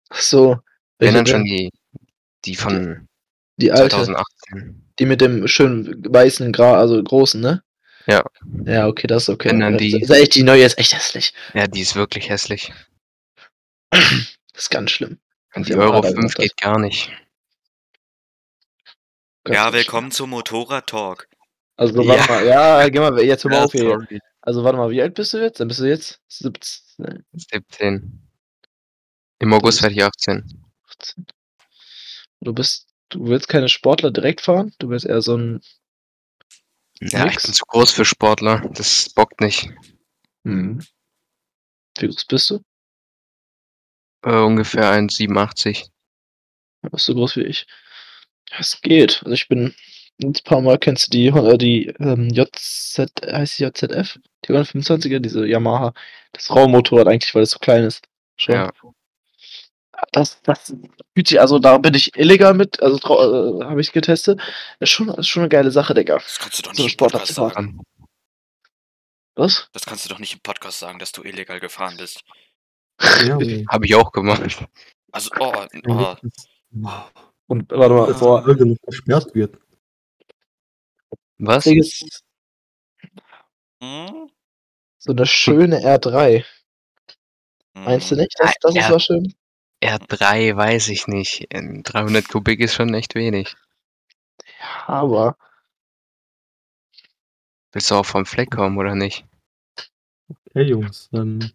[0.09, 0.59] Ach so.
[0.99, 1.71] Wenn dann schon die,
[2.45, 3.07] die von
[3.57, 3.97] Die alte.
[3.97, 4.87] 2018.
[4.99, 7.63] Die mit dem schönen weißen, Gra also großen, ne?
[8.07, 8.23] Ja.
[8.65, 9.51] Ja, okay, das ist okay.
[9.51, 11.33] Wenn dann die- ist echt, die neue ist echt hässlich.
[11.55, 12.73] Ja, die ist wirklich hässlich.
[14.61, 15.19] Das ist ganz schlimm.
[15.55, 16.43] Und die Ja, Euro aber 5 gemacht hat.
[16.43, 17.11] geht gar nicht.
[19.45, 21.29] Ganz, ja, willkommen zum Motorrad-Talk.
[21.77, 22.09] Also, Ja.
[22.09, 22.47] warte mal.
[22.47, 23.85] Ja, geh mal, jetzt hör mal Ja, auf hier.
[23.85, 24.21] sorry.
[24.43, 25.61] Also, warte mal, wie alt bist du jetzt?
[25.61, 26.83] Dann bist du jetzt 17.
[26.99, 28.21] ne, 17.
[29.39, 30.63] Im August werde ich 18.
[30.91, 31.27] 18.
[32.41, 34.75] Du bist, du willst keine Sportler direkt fahren?
[34.79, 35.63] Du willst eher so ein.
[37.01, 37.45] Ja, ich Nix.
[37.45, 38.61] bin zu groß für Sportler.
[38.75, 39.71] Das bockt nicht.
[40.45, 40.85] Hm.
[41.99, 42.61] Wie groß bist du?
[44.23, 45.89] Äh, ungefähr 1,87.
[46.91, 47.67] Bist du groß wie ich?
[48.51, 49.23] Ja, es geht.
[49.25, 49.75] Also ich bin
[50.23, 54.19] ein paar Mal kennst du die, äh, die ähm, JZ, heißt die JZF?
[54.47, 55.93] Die 125er, diese Yamaha.
[56.33, 58.07] Das Raummotorrad eigentlich, weil es so klein ist.
[58.37, 58.55] Schon.
[58.55, 58.71] Ja.
[60.13, 60.75] Das, das
[61.15, 64.41] fühlt sich, also da bin ich illegal mit, also äh, habe ich getestet.
[64.79, 66.15] Ist schon, ist schon eine geile Sache, Digga.
[66.15, 67.81] Das kannst du doch So nicht im Sportler Podcast sagen.
[69.35, 69.69] Was?
[69.73, 72.25] Das kannst du doch nicht im Podcast sagen, dass du illegal gefahren bist.
[73.01, 73.39] Ja.
[73.71, 74.43] Habe ich auch gemacht.
[75.13, 75.53] Also, oh,
[75.89, 76.17] oh.
[77.47, 79.59] Und warte mal, Dass boah, Folge nicht gesperrt wird.
[81.39, 81.67] Was?
[81.67, 82.23] Ist
[83.83, 84.31] Hm?
[84.99, 86.45] so eine schöne R3.
[87.75, 88.23] Meinst du Hm.
[88.23, 88.35] nicht?
[88.39, 88.91] Das, das ist Ja.
[88.95, 89.35] was schön.
[89.83, 91.47] R3 weiß ich nicht.
[91.51, 93.57] Ähm, 300 Kubik ist schon echt wenig.
[94.87, 95.37] Aber
[97.73, 99.25] Willst du auch vom Fleck kommen oder nicht?
[100.53, 101.53] Hey Jungs, ähm,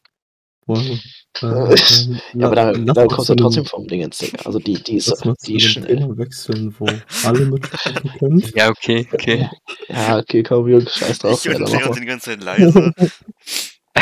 [0.68, 0.74] Äh,
[1.44, 4.32] ähm, Ja, aber da, da kommst du dem- trotzdem vom Ding ins Ding.
[4.46, 5.14] Also die, die ist,
[5.46, 6.18] die schnell.
[6.18, 6.88] Wechseln, wo
[7.24, 8.52] alle mitsprechen können.
[8.56, 9.50] Ja, okay, okay.
[9.90, 11.46] Ja, okay, komm, Jungs, scheiß drauf.
[11.46, 11.94] Ich Ja, und dann mach Leon mal.
[11.94, 12.94] sind die ganze Zeit leise.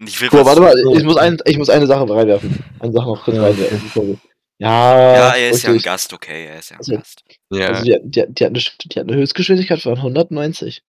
[0.00, 2.64] und ich will Guck warte mal, ich muss, ein, ich muss eine Sache reinwerfen.
[2.80, 4.20] Eine Sache noch kurz Ja, reinwerfen.
[4.58, 5.78] Ja, Ja, er ist ja ein.
[5.78, 7.22] Gast, okay, er ist ja ein Also- Gast.
[7.50, 10.82] Ja, Also die, die, die, hat eine, die hat eine Höchstgeschwindigkeit von 190.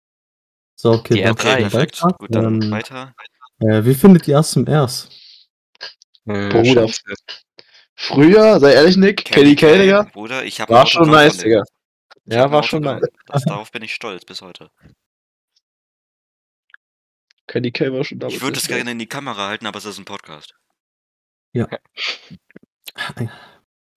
[0.75, 3.13] So, okay, Die danke R3, für den Perfekt, gut, dann Ähm, weiter.
[3.69, 5.09] Äh, wie findet ihr ASMRs?
[6.25, 6.87] äh, Bruder.
[6.87, 7.01] scheiße.
[7.95, 10.03] Früher, sei ehrlich, Nick, Kelly K, Digga.
[10.13, 11.37] Bruder, ich hab War schon nice.
[11.37, 11.63] Digga.
[12.25, 13.05] Ja, war schon nice.
[13.27, 14.71] Das, darauf bin ich stolz bis heute.
[17.47, 18.35] Kelly K war schon damals.
[18.35, 20.53] Ich würde es gerne in die Kamera halten, aber es ist ein Podcast.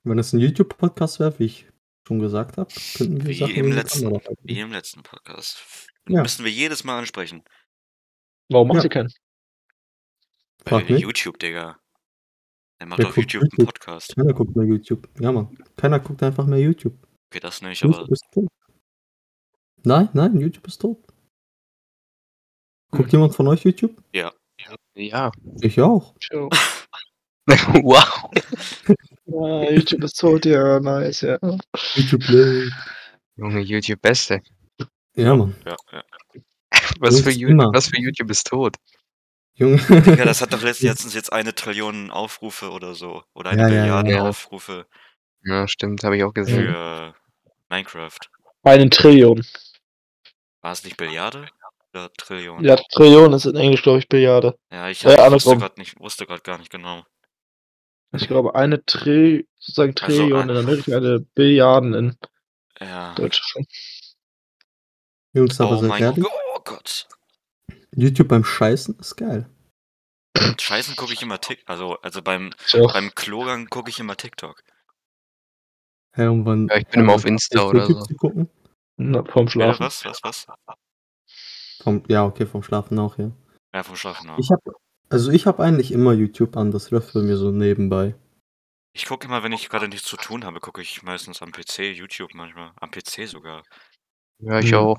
[0.05, 1.67] Wenn es ein YouTube-Podcast wäre, wie ich
[2.07, 4.21] schon gesagt habe, könnten wir Wie Sachen im letzten.
[4.43, 5.65] Wie im letzten Podcast.
[6.09, 6.23] Ja.
[6.23, 7.43] Müssen wir jedes Mal ansprechen.
[8.49, 8.85] Warum macht Ja.
[8.85, 9.13] ihr keinen?
[10.71, 11.01] Mich.
[11.01, 11.79] YouTube, Digga.
[12.79, 13.67] Er macht Wer auf guckt YouTube einen YouTube?
[13.67, 14.17] Podcast.
[14.17, 15.09] Keiner guckt mehr YouTube.
[15.21, 15.57] Ja, Mann.
[15.77, 16.95] Keiner guckt einfach mehr YouTube.
[17.31, 18.49] Okay, das nicht, aber YouTube ist tot.
[19.85, 20.99] Nein, nein, YouTube ist tot.
[22.91, 23.19] Guckt Hm.
[23.19, 24.03] jemand von euch YouTube?
[24.13, 24.33] Ja.
[25.61, 26.15] Ich auch.
[27.49, 28.31] Wow.
[29.29, 31.39] Ja, YouTube ist tot, ja, nice, ja.
[31.95, 32.73] YouTube lebt.
[33.37, 34.41] Junge, YouTube Beste.
[35.15, 35.55] Ja, Mann.
[35.65, 36.03] ja, ja.
[37.01, 37.71] Was für, YouTube, immer.
[37.73, 38.77] was für YouTube ist tot?
[39.57, 39.79] Junge.
[39.79, 43.25] Digga, das hat doch letzt- letztens jetzt eine Trillion Aufrufe oder so.
[43.35, 44.23] Oder eine Ja, ja, Milliarde ja.
[44.29, 44.87] Aufrufe
[45.43, 46.67] Ja, stimmt, habe ich auch gesehen.
[46.73, 47.15] für
[47.69, 48.19] Minecraft.
[48.63, 49.45] Eine Trillion.
[50.61, 51.49] War es nicht Billiarde?
[51.95, 52.63] Oder Trillion?
[52.65, 54.59] Ja, Trillion ist in Englisch, glaube ich, Billiarde.
[54.71, 57.05] Ja, ich Äh, hab, gerade nicht, wusste gerade gar nicht genau.
[58.13, 62.17] Ich glaube, eine Trill, sozusagen Also, Trillion äh, in Amerika, eine Billiarden in
[62.81, 63.15] Ja.
[63.15, 63.67] Deutschland.
[65.33, 66.23] Jungs, aber Oh mein.
[66.23, 67.09] Oh Gott.
[67.97, 69.49] YouTube beim Scheißen ist geil.
[70.61, 71.63] Scheißen gucke ich immer Tick.
[71.67, 72.53] Also, also beim,
[72.93, 74.63] beim Klogang gucke ich immer TikTok.
[76.15, 78.07] Hey, und wann, Ja, ich bin immer auf wann Insta auf oder YouTube so.
[78.07, 78.51] zu gucken?
[78.99, 79.81] Na, vorm Ja, Schlafen.
[79.85, 80.05] was?
[80.05, 80.23] Was?
[80.23, 80.47] Was?
[81.83, 83.31] Vom, ja, okay, vom Schlafen auch, ja.
[83.75, 84.39] Ja, vom Schlafen auch.
[84.39, 84.61] Ich hab,
[85.11, 88.15] also ich habe eigentlich immer YouTube an, das läuft bei mir so nebenbei.
[88.95, 91.93] Ich gucke immer, wenn ich gerade nichts zu tun habe, gucke ich meistens am PC,
[91.95, 92.73] YouTube manchmal.
[92.81, 93.63] Am PC sogar.
[94.39, 94.79] Ja, ich Hm.
[94.79, 94.99] auch.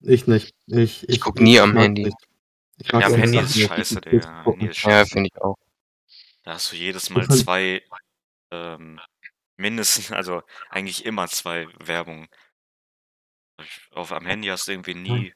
[0.00, 0.54] Ich nicht.
[0.66, 2.04] Ich, ich, guck nie am Handy.
[2.04, 2.16] nicht.
[2.78, 4.44] Ich Ja, am Handy ist scheiße, Digga.
[4.44, 5.56] Handy ist Ja, finde ich auch.
[6.42, 7.82] Da hast du jedes Mal zwei,
[8.52, 9.00] ähm,
[9.56, 12.28] mindestens, also eigentlich immer zwei Werbungen.
[13.90, 15.34] Auf am Handy hast du irgendwie nie,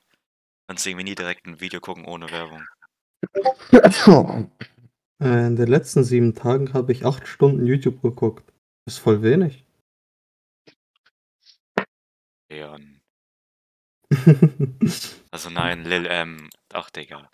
[0.68, 2.64] kannst du irgendwie nie direkt ein Video gucken ohne Werbung.
[5.22, 8.54] Äh, in den letzten sieben Tagen habe ich acht Stunden YouTube geguckt.
[8.86, 9.66] Ist voll wenig.
[12.50, 12.78] Ja,
[15.30, 16.48] also nein, Lil M.
[16.72, 17.28] Ach, Digga.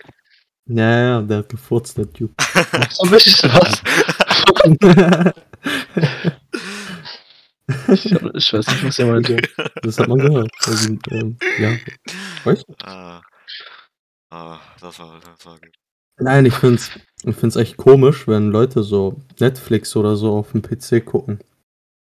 [0.67, 2.33] ja, ja, der hat gefurzt, der Typ.
[2.55, 3.83] Ein bisschen was.
[7.89, 9.49] Ich, hab, ich weiß nicht, was ihr meint.
[9.83, 10.51] das hat man gehört.
[10.67, 11.77] Also, ähm, ja.
[12.45, 12.75] Weißt du?
[12.85, 13.23] Ah,
[14.31, 15.73] ah, das war, das war gut.
[16.19, 16.91] Nein, ich find's,
[17.25, 21.41] ich find's echt komisch, wenn Leute so Netflix oder so auf dem PC gucken.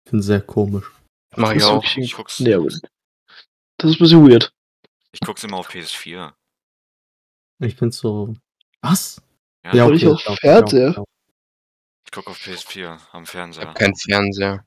[0.04, 0.90] Ich find's sehr komisch.
[1.36, 1.84] Mach ich auch.
[1.96, 2.74] Ich guck's, Ja, gut.
[3.78, 4.52] Das ist ein bisschen weird.
[5.12, 6.32] Ich guck's immer auf PS4.
[7.60, 8.34] Ich find's so.
[8.80, 9.22] Was?
[9.64, 10.92] Ja, Soll ich auf Fernseher?
[10.94, 11.04] klar.
[12.04, 13.68] ich guck auf PS4 am Ich Fernseher.
[13.68, 14.66] hab keinen Fernseher.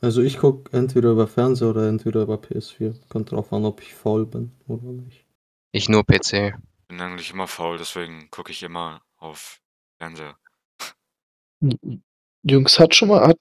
[0.00, 2.94] Also ich guck entweder über Fernseher oder entweder über PS4.
[3.08, 5.26] Kommt drauf an, ob ich faul bin oder nicht.
[5.72, 6.54] Ich nur PC.
[6.86, 9.60] bin eigentlich immer faul, deswegen gucke ich immer auf
[9.98, 10.38] Fernseher.
[12.44, 13.38] Jungs, hat schon mal, hat,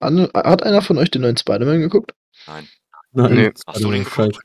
[0.00, 2.14] hat einer von euch den neuen Spider-Man geguckt?
[2.46, 2.68] Nein,
[3.12, 3.50] Nö.
[3.52, 4.38] das Hast du den geguckt?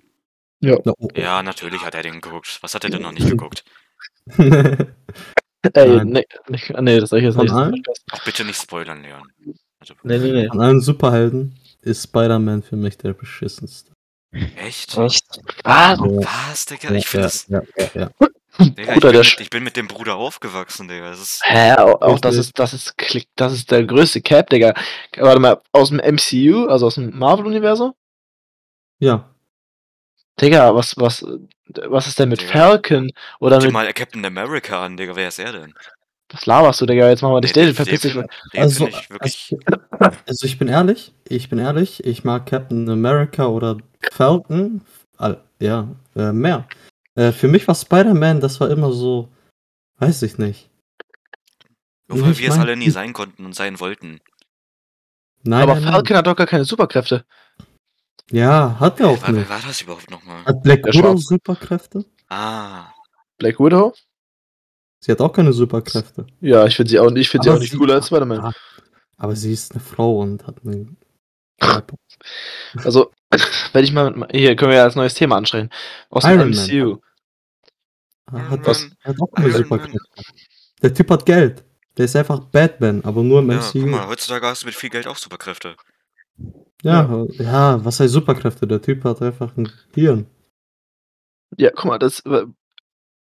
[0.63, 0.77] Ja.
[0.85, 1.07] Oh, oh.
[1.13, 2.57] Ja, natürlich hat er den geguckt.
[2.61, 3.65] Was hat er denn noch nicht geguckt?
[4.37, 4.87] Ey,
[5.73, 6.07] Nein.
[6.07, 7.53] nee, nicht, nee, das sag ich jetzt Von nicht.
[7.53, 7.83] allen?
[8.11, 9.29] Auch bitte nicht spoilern, Leon.
[9.79, 10.47] Also, Nee, nee, nee.
[10.47, 13.91] Von allen Superhelden ist Spider-Man für mich der beschissenste.
[14.31, 14.97] Echt?
[14.97, 15.25] Echt?
[15.65, 16.91] Ah, Was, Digga?
[16.91, 17.47] Ich finde das.
[17.49, 18.09] ja, ja, ja.
[18.59, 21.09] Digga, ich, Bruder, bin der mit, ich bin mit dem Bruder aufgewachsen, Digga.
[21.09, 21.41] Das ist.
[21.43, 24.73] Hä, auch, auch das ist, das ist Klick, das ist der größte Cap, Digga.
[25.17, 27.93] Warte mal, aus dem MCU, also aus dem Marvel-Universum?
[28.99, 29.32] Ja,
[30.41, 31.25] Digga, was, was,
[31.87, 32.51] was ist denn mit Digga.
[32.51, 33.11] Falcon?
[33.39, 35.15] Oder Guck dir mit, mal Captain America an, Digga.
[35.15, 35.73] Wer ist er denn?
[36.31, 37.09] was laberst du, Digga?
[37.09, 38.13] Jetzt machen wir dich Nee, still, verpiss dich.
[38.13, 39.55] den also, ich wirklich.
[39.99, 43.77] also, also ich bin ehrlich, ich bin ehrlich, ich mag Captain America oder
[44.11, 44.81] Falcon,
[45.59, 46.67] ja, äh, mehr.
[47.15, 49.29] Äh, für mich war Spider-Man, das war immer so,
[49.99, 50.71] weiß ich nicht.
[52.07, 54.19] Nur weil Ich wir es mein- alle nie sein konnten und sein wollten.
[55.43, 55.93] Nein, Aber nein, nein.
[55.93, 57.25] Falcon hat doch gar keine Superkräfte.
[58.31, 59.49] Ja, hat er auch Wer, wer nicht.
[59.49, 60.43] war das überhaupt nochmal?
[60.45, 61.25] Hat Black Der Widow Schwarz.
[61.25, 62.05] Superkräfte?
[62.29, 62.87] Ah.
[63.37, 63.93] Black Widow?
[64.99, 66.25] Sie hat auch keine Superkräfte.
[66.39, 68.39] Ja, ich finde sie auch, ich find sie Aber auch nicht sie- cooler als Spider-Man.
[68.39, 68.53] Ah,
[69.17, 70.97] Aber sie ist eine Frau und hat einen.
[72.83, 73.11] Also,
[73.73, 75.69] wenn ich mal, mit- hier können wir ja als neues Thema anstrengen.
[76.09, 76.59] Aus dem Iron Man.
[76.69, 76.99] MCU.
[78.31, 78.87] Hat, Was?
[79.03, 79.99] hat auch keine Iron Superkräfte.
[80.81, 81.63] Der Typ hat Geld.
[81.97, 83.81] Der ist einfach Batman, aber nur im Ja, MCU.
[83.81, 85.75] guck mal, heutzutage hast du mit viel Geld auch Superkräfte.
[86.83, 88.67] Ja, ja, was heißt Superkräfte?
[88.67, 90.27] Der Typ hat einfach ein Hirn.
[91.57, 92.21] Ja, guck mal, das,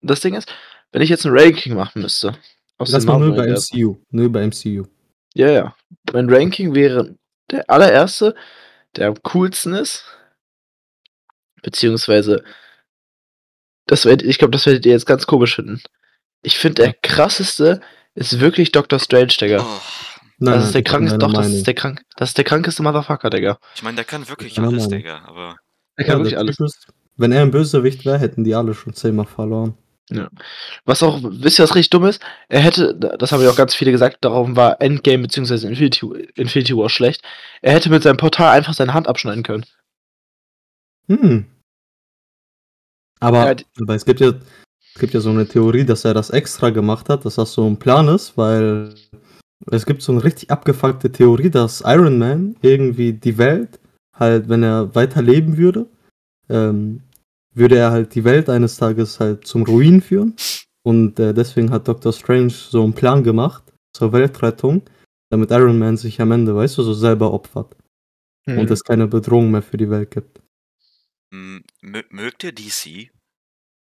[0.01, 0.51] das Ding ist,
[0.91, 2.35] wenn ich jetzt ein Ranking machen müsste.
[2.77, 3.47] Aus Das dem war nur bei.
[3.47, 3.97] MCU.
[4.09, 4.85] Nur bei MCU.
[5.35, 5.75] Ja, ja.
[6.11, 7.15] Mein Ranking wäre
[7.51, 8.35] der allererste,
[8.95, 10.03] der am coolsten ist.
[11.61, 12.43] Beziehungsweise,
[13.85, 15.81] das werd, ich glaube, das werdet ihr jetzt ganz komisch finden.
[16.41, 17.81] Ich finde, der krasseste
[18.15, 19.59] ist wirklich Doctor Strange, Digga.
[19.61, 19.81] Oh,
[20.39, 23.29] Nein, das ist der krankeste, doch, das ist der krank, das ist der krankeste Motherfucker,
[23.29, 23.59] Digga.
[23.75, 24.87] ich meine, der kann wirklich Ja, alles.
[24.87, 25.55] Digga, aber.
[25.97, 26.59] Der Ja, kann der wirklich alles.
[26.59, 29.77] Ist, wenn er ein Bösewicht wäre, hätten die alle schon zehnmal verloren.
[30.85, 32.21] Was auch, wisst ihr, was richtig dumm ist?
[32.49, 35.67] Er hätte, das haben ja auch ganz viele gesagt, darum war Endgame bzw.
[35.67, 37.23] Infinity, Infinity War schlecht.
[37.61, 39.65] Er hätte mit seinem Portal einfach seine Hand abschneiden können.
[41.07, 41.45] Hm.
[43.19, 44.34] Aber, Ja, aber es gibt ja,
[44.93, 47.65] es gibt ja so eine Theorie, dass er das extra gemacht hat, dass das so
[47.65, 48.93] ein Plan ist, weil
[49.72, 53.80] es gibt so eine richtig abgefuckte Theorie, dass Iron Man irgendwie die Welt
[54.16, 55.88] halt, wenn er weiterleben würde,
[56.49, 57.01] ähm,
[57.55, 60.36] würde er halt die Welt eines Tages halt zum Ruin führen.
[60.86, 63.64] Und äh, deswegen hat Doctor Strange so einen Plan gemacht
[63.95, 64.82] zur Weltrettung,
[65.30, 67.76] damit Iron Man sich am Ende, weißt du, so selber opfert
[68.45, 68.57] Hm.
[68.59, 70.41] und es keine Bedrohung mehr für die Welt gibt.
[71.32, 73.09] M mö- mögt ihr DC?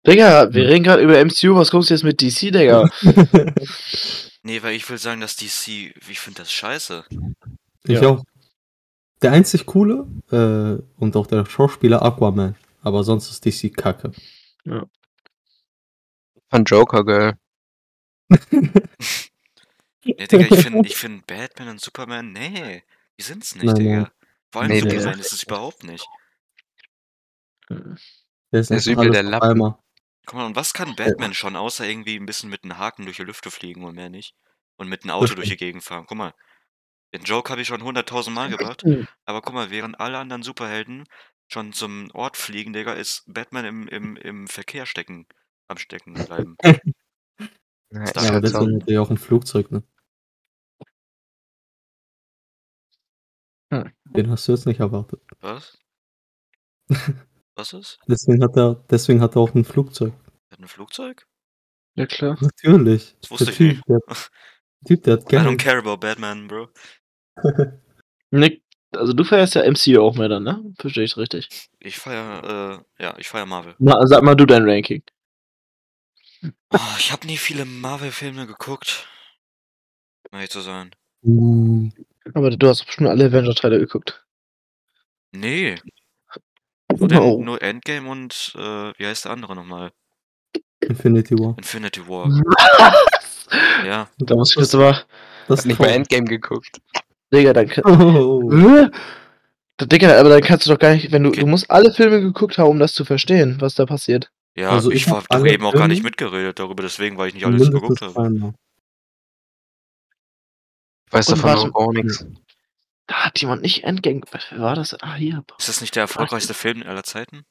[0.06, 2.90] Digga, wir reden gerade über MCU, was kommst du jetzt mit DC, Digga?
[4.44, 5.94] Nee, weil ich will sagen, dass DC.
[6.08, 7.04] Ich finde das scheiße.
[7.84, 8.08] Ich Ja.
[8.10, 8.24] auch.
[9.22, 12.54] Der einzig coole äh, und auch der Schauspieler Aquaman.
[12.82, 14.12] aber sonst ist DC kacke.
[16.50, 17.32] Von Joker, Girl.
[18.30, 18.36] Ja,
[20.04, 22.82] Digga, ich finde ich find Batman und Superman, nee,
[23.18, 23.96] die sind's nicht, Nein, Digga.
[23.96, 24.08] nein.
[24.52, 25.20] Vor allem Nee, so nee.
[25.20, 26.06] Ist es überhaupt nicht.
[27.70, 29.74] Der ist, Der ist übel der Lappen.
[30.26, 33.18] Guck mal, und was kann Batman schon, außer irgendwie ein bisschen mit einem Haken durch
[33.18, 34.34] die Lüfte fliegen und mehr nicht?
[34.76, 36.06] Und mit einem Auto durch die Gegend fahren.
[36.08, 36.34] Guck mal,
[37.14, 38.84] den Joke habe ich schon hunderttausend Mal gebracht,
[39.24, 41.04] aber guck mal, während alle anderen Superhelden
[41.46, 45.26] schon zum Ort fliegen, Digga, ist Batman im, im, im Verkehr stecken,
[45.68, 46.56] am Stecken bleiben.
[47.92, 49.84] Ja, Ja, deswegen hat er ja auch ein Flugzeug, ne?
[53.72, 53.92] Hm.
[54.04, 55.22] Den hast du jetzt nicht erwartet.
[55.40, 55.78] Was?
[57.56, 57.98] Was ist?
[58.08, 60.12] Deswegen hat er, deswegen hat er auch ein Flugzeug.
[60.50, 61.26] Hat ein Flugzeug?
[61.94, 62.36] Ja, klar.
[62.40, 63.16] Natürlich.
[63.20, 63.88] Das wusste der ich typ, nicht.
[63.88, 64.00] Der,
[64.86, 66.68] typ, der hat I don't care about Batman, bro.
[68.30, 70.74] Nick, also du feierst ja MCU auch mehr dann, ne?
[70.78, 71.48] Verstehe ich richtig.
[71.78, 73.76] Ich feier, äh, ja, ich feier Marvel.
[73.78, 75.02] Na, sag mal du dein Ranking.
[76.70, 79.08] Oh, ich habe nie viele Marvel-Filme geguckt.
[80.30, 80.90] Um ehrlich zu sein.
[81.22, 81.88] Uh,
[82.34, 84.26] Aber du hast bestimmt alle Avenger-Teile geguckt.
[85.32, 85.76] Nee.
[86.98, 87.42] Nur, den, Oh.
[87.42, 89.90] nur Endgame und, äh, wie heißt der andere nochmal?
[90.80, 91.54] Infinity War.
[91.58, 92.26] Infinity War.
[92.28, 93.46] Was?
[93.86, 94.08] Ja.
[94.18, 95.02] Da muss ich jetzt aber.
[95.48, 96.80] Das nicht bei Endgame geguckt.
[97.32, 97.70] Digga, dann.
[97.84, 98.88] Oh.
[99.82, 101.40] Digga, aber dann kannst du doch gar nicht, wenn du, Okay.
[101.40, 104.30] du musst alle Filme geguckt haben, um das zu verstehen, was da passiert.
[104.56, 107.18] Ja, Also ich, ich hab war doch alle eben auch gar nicht mitgeredet darüber, deswegen,
[107.18, 108.54] weil ich nicht alles geguckt habe.
[111.06, 112.24] Ich weiß Und davon auch gar nichts.
[113.06, 114.22] Da hat jemand nicht Endgame.
[114.50, 114.94] Wer war das?
[115.02, 115.44] Ah, hier.
[115.58, 117.44] Ist das nicht der erfolgreichste Film aller Zeiten?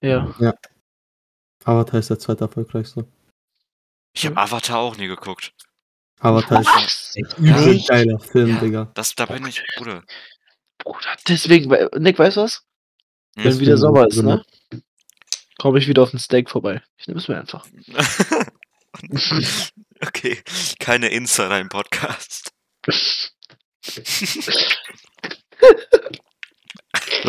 [0.00, 0.32] Ja.
[1.64, 3.06] Avatar ist der zweite erfolgreichste.
[4.12, 5.52] Ich habe Avatar auch nie geguckt.
[6.20, 7.14] Avatar ist Was?
[7.16, 8.60] ein übel geiler Film, Ja.
[8.60, 8.90] Digga.
[8.94, 10.04] Das, da bin ich, Bruder.
[10.78, 12.64] Bruder, deswegen, we- Nick, weißt du was?
[13.36, 13.44] Hm?
[13.44, 14.44] Wenn wieder Sommer ist, wir ne?
[15.58, 16.82] Komme ich wieder auf den Steak vorbei.
[16.96, 17.66] Ich nehme es mir einfach.
[20.02, 20.42] okay,
[20.78, 22.52] keine Insider im Podcast.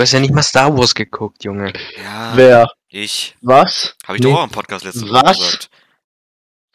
[0.01, 1.71] Du hast ja nicht mal Star Wars geguckt, Junge.
[2.03, 2.67] Ja, Wer?
[2.89, 3.37] ich.
[3.41, 3.95] Was?
[4.07, 4.31] Habe ich Nee.
[4.31, 5.37] doch auch im Podcast letzte Woche Was?
[5.37, 5.69] gesagt.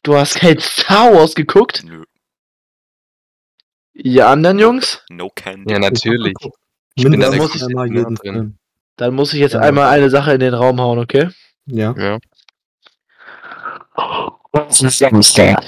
[0.04, 1.82] Du hast kein Star Wars geguckt?
[1.84, 2.04] Nö,
[3.94, 5.04] Ihr anderen Jungs?
[5.10, 5.72] no candy.
[5.72, 6.34] Ja, natürlich.
[6.94, 8.34] Ich bin da muss ich- einmal jeden drin.
[8.34, 8.58] Film.
[8.94, 9.60] Dann muss ich jetzt Ja.
[9.60, 11.28] einmal eine Sache in den Raum hauen, okay?
[11.66, 11.96] Ja.
[11.98, 12.18] Ja.
[14.68, 15.64] Samstag.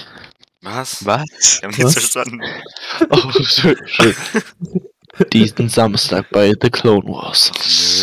[0.63, 1.05] Was?
[1.05, 1.25] Was?
[1.61, 1.93] Wir haben nichts Was?
[1.95, 2.41] verstanden.
[3.11, 4.15] Oh, schön, schön.
[5.33, 7.51] Diesen Samstag bei The Clone Wars.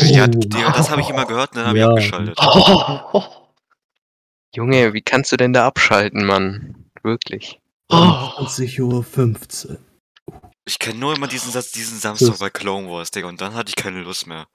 [0.04, 0.28] Nö, ja,
[0.72, 1.96] das habe ich immer gehört und dann habe Ja.
[1.98, 2.38] ich abgeschaltet.
[2.42, 3.24] Oh,
[4.56, 6.90] Junge, wie kannst du denn da abschalten, Mann?
[7.04, 7.60] Wirklich.
[7.90, 7.96] oh.
[7.96, 9.78] 20.15 Uhr.
[10.68, 13.70] Ich kenne nur immer diesen Satz, diesen Samstag bei Clone Wars, Digga, und dann hatte
[13.70, 14.48] ich keine Lust mehr.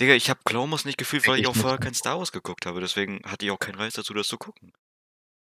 [0.00, 2.32] Digga, ich habe Clone Wars nicht gefühlt, weil ich Ich auch vorher kein Star Wars
[2.32, 4.72] geguckt habe, deswegen hatte ich auch keinen Reiz dazu, das zu gucken.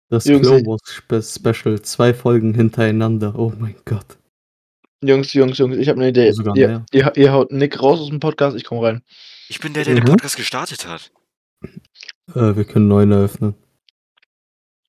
[0.10, 1.82] Das Jungs, Clone Wars Spe Special.
[1.82, 3.36] Zwei Folgen hintereinander.
[3.38, 4.18] Oh mein Gott.
[5.08, 6.32] Jungs, Jungs, Jungs, ich habe eine Idee.
[6.32, 9.02] Sogar Ihr, ihr, ihr haut Nick raus aus dem Podcast, ich komme rein.
[9.50, 10.08] Ich bin der, der den Mhm.
[10.10, 11.12] Podcast gestartet hat.
[12.34, 13.56] Äh, wir können neuen eröffnen.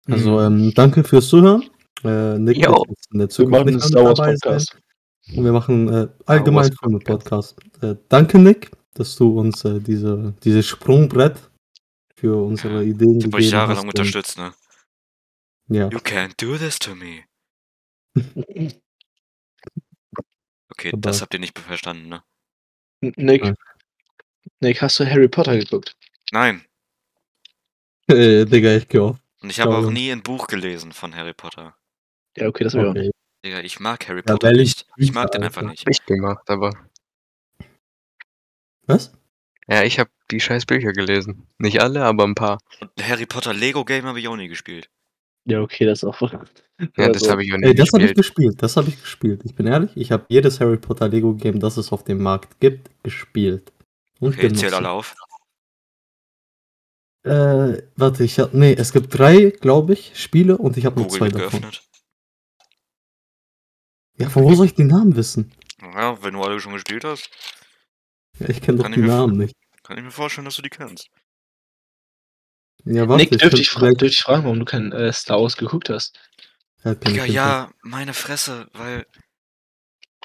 [0.06, 0.64] Also, Mhm.
[0.66, 1.64] ähm, danke fürs Zuhören.
[2.04, 2.72] Äh, Nick Jo.
[2.72, 4.70] wird jetzt in der Wir Zukunft machen einen nicht Star Wars Podcast.
[5.26, 5.36] sein.
[5.38, 7.56] Und wir machen äh, allgemein Wars Filme Podcast.
[7.80, 11.36] Äh, danke, Nick, dass du uns äh, diese, dieses Sprungbrett
[12.16, 13.98] für unsere Ideen Ich habe euch gegeben jahrelang hast.
[13.98, 14.52] unterstützt, ne?
[15.68, 15.88] Ja.
[15.88, 17.24] You can't do this to me.
[20.76, 22.22] Okay, Aber- das habt ihr nicht verstanden, ne?
[23.00, 23.54] Nick, Ja.
[24.60, 25.96] Nick, hast du Harry Potter geguckt?
[26.32, 26.64] Nein.
[28.08, 29.16] Äh, Digga, ich geh auf.
[29.42, 31.76] Und ich habe auch Glaube- nie ein Buch gelesen von Harry Potter.
[32.36, 33.10] Ja, okay, das wäre Okay.
[33.44, 34.86] Digga, ich mag Harry Ja, Potter weil ich nicht.
[34.96, 35.86] Ich mag den einfach nicht.
[35.88, 36.70] Ich gemacht, aber.
[38.86, 39.12] Was?
[39.68, 41.46] Ja, ich habe die scheiß Bücher gelesen.
[41.58, 42.58] Nicht alle, aber ein paar.
[42.80, 44.90] Und Harry Potter Lego Game habe ich auch nie gespielt.
[45.46, 46.20] Ja, okay, das ist auch.
[46.32, 46.40] Ja,
[47.12, 48.62] das habe ich auch nicht Ey, das habe ich gespielt.
[48.62, 49.42] Das habe ich gespielt.
[49.44, 52.58] Ich bin ehrlich, ich habe jedes Harry Potter Lego Game, das es auf dem Markt
[52.60, 53.72] gibt, gespielt.
[54.20, 55.14] Und Okay, zähl alle auf.
[57.24, 61.08] Äh, warte, ich hab, nee, es gibt drei, glaube ich, Spiele und ich habe nur
[61.08, 61.60] zwei davon.
[61.62, 61.82] geöffnet.
[64.18, 65.52] Ja, von wo soll ich die Namen wissen?
[65.80, 67.30] Ja, wenn du alle schon gespielt hast,
[68.38, 69.54] Ja, ich kenne doch Kann die Namen nicht.
[69.82, 71.08] kann ich mir vorstellen, dass du die kennst.
[72.84, 75.40] Ja, warte, Nick, dürfte ich, fra vielleicht- dürfte ich fragen, warum du kein äh, Star
[75.40, 76.18] Wars geguckt hast?
[76.84, 79.06] Digga, ja, meine Fresse, weil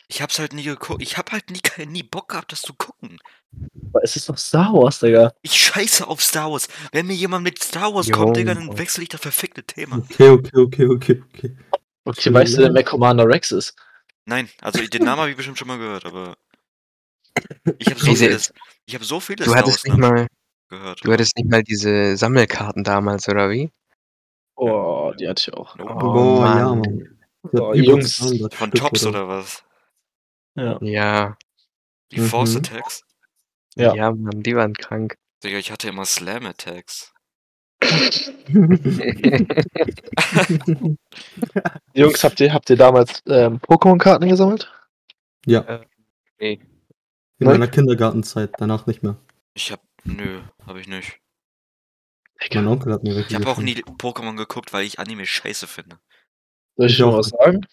[0.09, 1.01] ich hab's halt nie geguckt.
[1.01, 3.17] Ich hab halt nie, nie Bock gehabt, das zu gucken.
[3.91, 5.33] Aber es ist doch Star Wars, Digga.
[5.41, 6.67] Ich scheiße auf Star Wars.
[6.91, 9.97] Wenn mir jemand mit Star Wars kommt, Digga, dann wechsle ich das verfickte Thema.
[9.97, 11.57] Okay, okay, okay, okay, okay.
[12.05, 13.75] Okay, weißt du denn, wer Commander Rex ist?
[14.25, 16.37] Nein, also den Namen habe ich bestimmt schon mal gehört, aber
[17.77, 18.53] ich habe so vieles.
[18.85, 20.27] Ich habe so viele Du Star hattest Wars nicht mal.
[20.69, 21.05] Gehört.
[21.05, 23.71] Du hattest nicht mal diese Sammelkarten damals, oder wie?
[24.55, 25.75] Oh, die hatte ich auch.
[25.77, 25.93] Nope.
[25.95, 26.79] Oh, Boah, ja, Mann.
[26.81, 27.19] Mann.
[27.53, 28.17] Oh, Jungs.
[28.17, 29.63] 200 Von Stück Tops oder oder was?
[30.55, 30.77] Ja.
[30.81, 31.37] Ja.
[32.11, 32.25] Die Mhm.
[32.25, 33.03] Force Attacks?
[33.75, 33.93] Ja.
[33.95, 35.15] Ja, Mann, die waren krank.
[35.43, 37.13] Digga, ich hatte immer Slam Attacks.
[41.93, 44.71] Jungs, habt ihr, habt ihr damals ähm, Pokémon-Karten gesammelt?
[45.45, 45.81] ja.
[46.39, 46.59] nee.
[47.41, 49.15] In meiner Kindergartenzeit, danach nicht mehr.
[49.53, 49.79] Ich hab.
[50.15, 51.19] Nö, hab ich nicht.
[52.53, 53.75] Mein Onkel hat mir welche Ich habe auch nie.
[53.83, 55.99] Pokémon geguckt, weil ich Anime scheiße finde.
[56.77, 57.17] Soll ich Ich auch.
[57.17, 57.65] was sagen?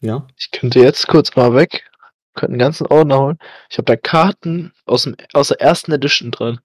[0.00, 0.26] Ja?
[0.38, 1.90] Ich könnte jetzt kurz mal weg,
[2.34, 3.38] könnte einen ganzen Ordner holen.
[3.70, 6.60] Ich habe da Karten aus, dem, aus der ersten Edition drin.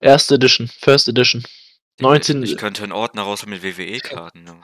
[0.00, 1.44] Erste Edition, First Edition.
[2.00, 2.42] 19.
[2.44, 4.46] Ich könnte einen Ordner raus mit WWE-Karten.
[4.46, 4.60] Ja.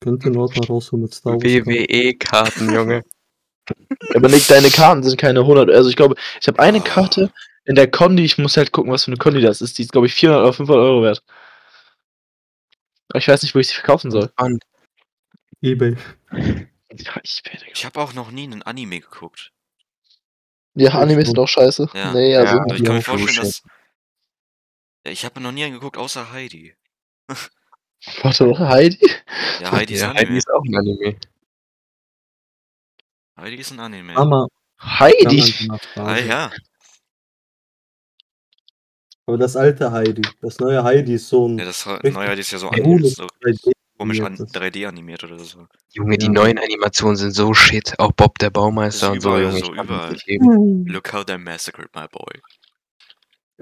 [0.00, 1.42] Könnte einen Ordner rausholen mit Star Wars.
[1.42, 3.02] WWE-Karten, Junge.
[4.14, 5.68] Aber nicht deine Karten sind keine 100.
[5.70, 6.84] Also ich glaube, ich habe eine Ah.
[6.84, 7.32] Karte
[7.66, 8.24] in der Condi.
[8.24, 9.78] Ich muss halt gucken, was für eine Condi das ist.
[9.78, 11.22] Die ist, glaube ich, 400 oder 500 Euro wert.
[13.08, 14.32] Aber ich weiß nicht, wo ich sie verkaufen soll.
[14.38, 14.64] Und
[15.60, 15.96] Ebay.
[16.32, 17.42] Ja, ich.
[17.72, 19.52] Ich habe auch noch nie einen Anime geguckt.
[20.74, 21.88] Ja, Anime sind auch scheiße.
[21.94, 22.12] Ja.
[22.12, 22.56] Nee, also.
[22.56, 22.62] Ja.
[22.62, 23.62] Aber ich kann mir vorstellen, dass.
[25.04, 26.74] Ja, ich habe noch nie einen geguckt, außer Heidi.
[28.22, 29.10] Warte, Heidi?
[29.60, 30.20] Ja, Heidi ist ja, Anime.
[30.20, 31.16] Heidi ist auch ein Anime.
[33.38, 34.12] Heidi ist ein Anime.
[34.12, 34.48] Mama.
[34.80, 35.54] Heidi?
[35.96, 36.52] Ah ja.
[39.26, 40.22] Aber das alte Heidi.
[40.40, 43.14] Das neue Heidi ist so ein Ja, das neue Heidi ist ja so, an, cooles
[43.14, 44.54] so 3D komisch an, animiertes.
[44.54, 45.66] 3D animiert oder so.
[45.92, 46.32] Junge, die Ja.
[46.32, 47.92] neuen Animationen sind so shit.
[47.98, 49.58] Auch Bob der Baumeister und so, Junge.
[49.58, 50.16] so, überall.
[50.26, 50.86] leben.
[50.86, 52.40] Look how they massacred my boy.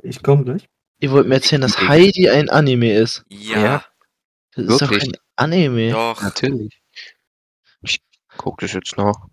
[0.02, 0.68] Ich komme gleich.
[1.00, 1.78] Ihr wollt mir erzählen, dass.
[1.78, 3.24] Heidi ein Anime ist.
[3.28, 3.84] Ja, Ja.
[4.56, 5.12] Das ist doch Wirklich?
[5.12, 5.90] kein Anime.
[5.92, 6.22] doch.
[6.22, 6.80] Natürlich.
[7.82, 8.00] Ich
[8.36, 9.28] guck das jetzt noch.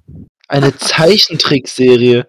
[0.47, 2.27] Eine Zeichentrickserie.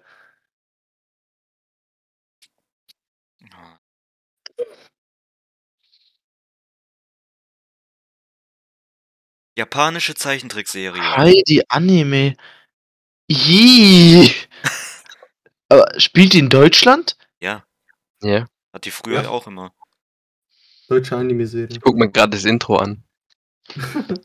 [9.57, 11.01] Japanische Zeichentrickserie.
[11.17, 12.37] Heidi Anime.
[13.29, 14.31] Ih.
[15.69, 17.17] Aber spielt die in Deutschland?
[17.41, 17.65] Ja,
[18.23, 18.47] Ja.
[18.73, 19.29] hat die früher Ja.
[19.29, 19.73] auch immer.
[20.89, 21.69] Deutsche Anime-Serie.
[21.71, 23.03] Ich guck mir gerade das Intro an.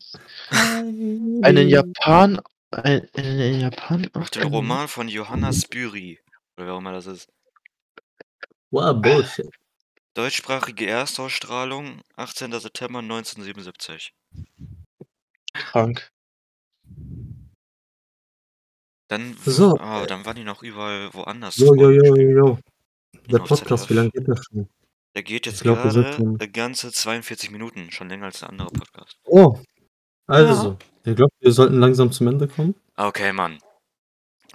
[0.49, 2.41] Einen Japan.
[2.71, 4.09] Ein, einen Japan.
[4.13, 6.19] Nach dem Roman von Johanna Spyri.
[6.57, 7.29] Oder wer auch immer das ist.
[8.71, 9.47] Wow, Bullshit.
[10.15, 12.51] Deutschsprachige Erstausstrahlung, 18.
[12.59, 14.11] September 1977.
[15.57, 16.09] Krank.
[19.09, 19.77] Dann, So.
[19.79, 21.57] ah, dann waren die noch überall woanders.
[21.57, 22.59] Jo, jo, jo, jo, jo.
[23.29, 24.67] Der Podcast, wie lange geht das schon?
[25.15, 28.25] Der geht jetzt Ich glaub, wir sind gerade schon- eine ganze 42 Minuten, schon länger
[28.25, 29.17] als der andere Podcast.
[29.23, 29.57] Oh,
[30.27, 32.75] also, ich glaube, wir sollten langsam zum Ende kommen.
[32.97, 33.59] Okay, Mann.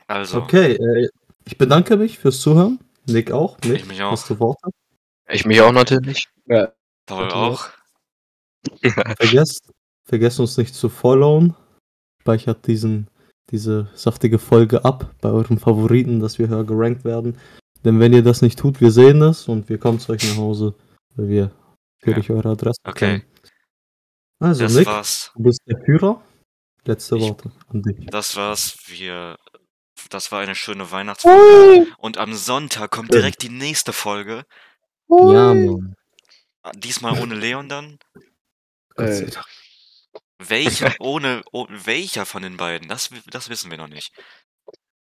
[0.06, 1.08] Also, Okay, äh,
[1.46, 2.78] ich bedanke mich fürs Zuhören.
[3.06, 3.58] Nick auch.
[3.64, 4.12] Nick, Ich mich auch.
[4.12, 4.70] hast du Worte?
[5.28, 6.28] Ich mich auch natürlich.
[6.46, 6.72] Ja.
[7.06, 7.68] Paul Warte, auch.
[9.16, 9.70] Vergesst,
[10.04, 11.54] vergesst uns nicht zu followen.
[12.20, 13.08] Speichert diesen,
[13.50, 17.36] diese saftige Folge ab bei euren Favoriten, dass wir höher gerankt werden.
[17.84, 20.36] Denn wenn ihr das nicht tut, wir sehen das und wir kommen zu euch nach
[20.36, 20.74] Hause,
[21.16, 21.50] weil wir
[22.00, 23.18] natürlich eure Adresse Okay.
[23.20, 23.22] kennen.
[24.38, 25.32] Also, Das Nick, war's.
[25.36, 26.22] du bist der Führer.
[26.84, 28.06] Letzte Ich- Worte an dich.
[28.06, 28.76] Das war's.
[28.86, 29.36] Wir.
[30.10, 31.86] Das war eine schöne Weihnachtsfolge.
[31.98, 34.44] Und am Sonntag kommt direkt die nächste Folge.
[35.08, 35.94] Ja, Mann.
[36.76, 37.98] Diesmal ohne Leon dann.
[38.96, 39.46] Gott Äh, sei Dank.
[40.48, 42.88] Welcher, ohne, oh, welcher von den beiden?
[42.88, 44.12] Das, das wissen wir noch nicht.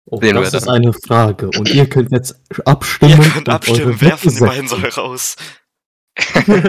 [0.07, 0.75] Oh, Sehen wir das ist dann.
[0.75, 1.47] eine Frage.
[1.57, 3.21] Und ihr könnt jetzt abstimmen.
[3.23, 5.35] Ihr könnt abstimmen, wer von den beiden soll raus.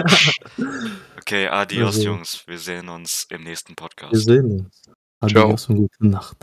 [1.17, 2.43] Okay, adios, Also- Jungs.
[2.47, 4.13] Wir sehen uns im nächsten Podcast.
[4.13, 4.81] Wir sehen uns.
[4.81, 4.95] Ciao.
[5.19, 6.37] Adios und gute Nacht.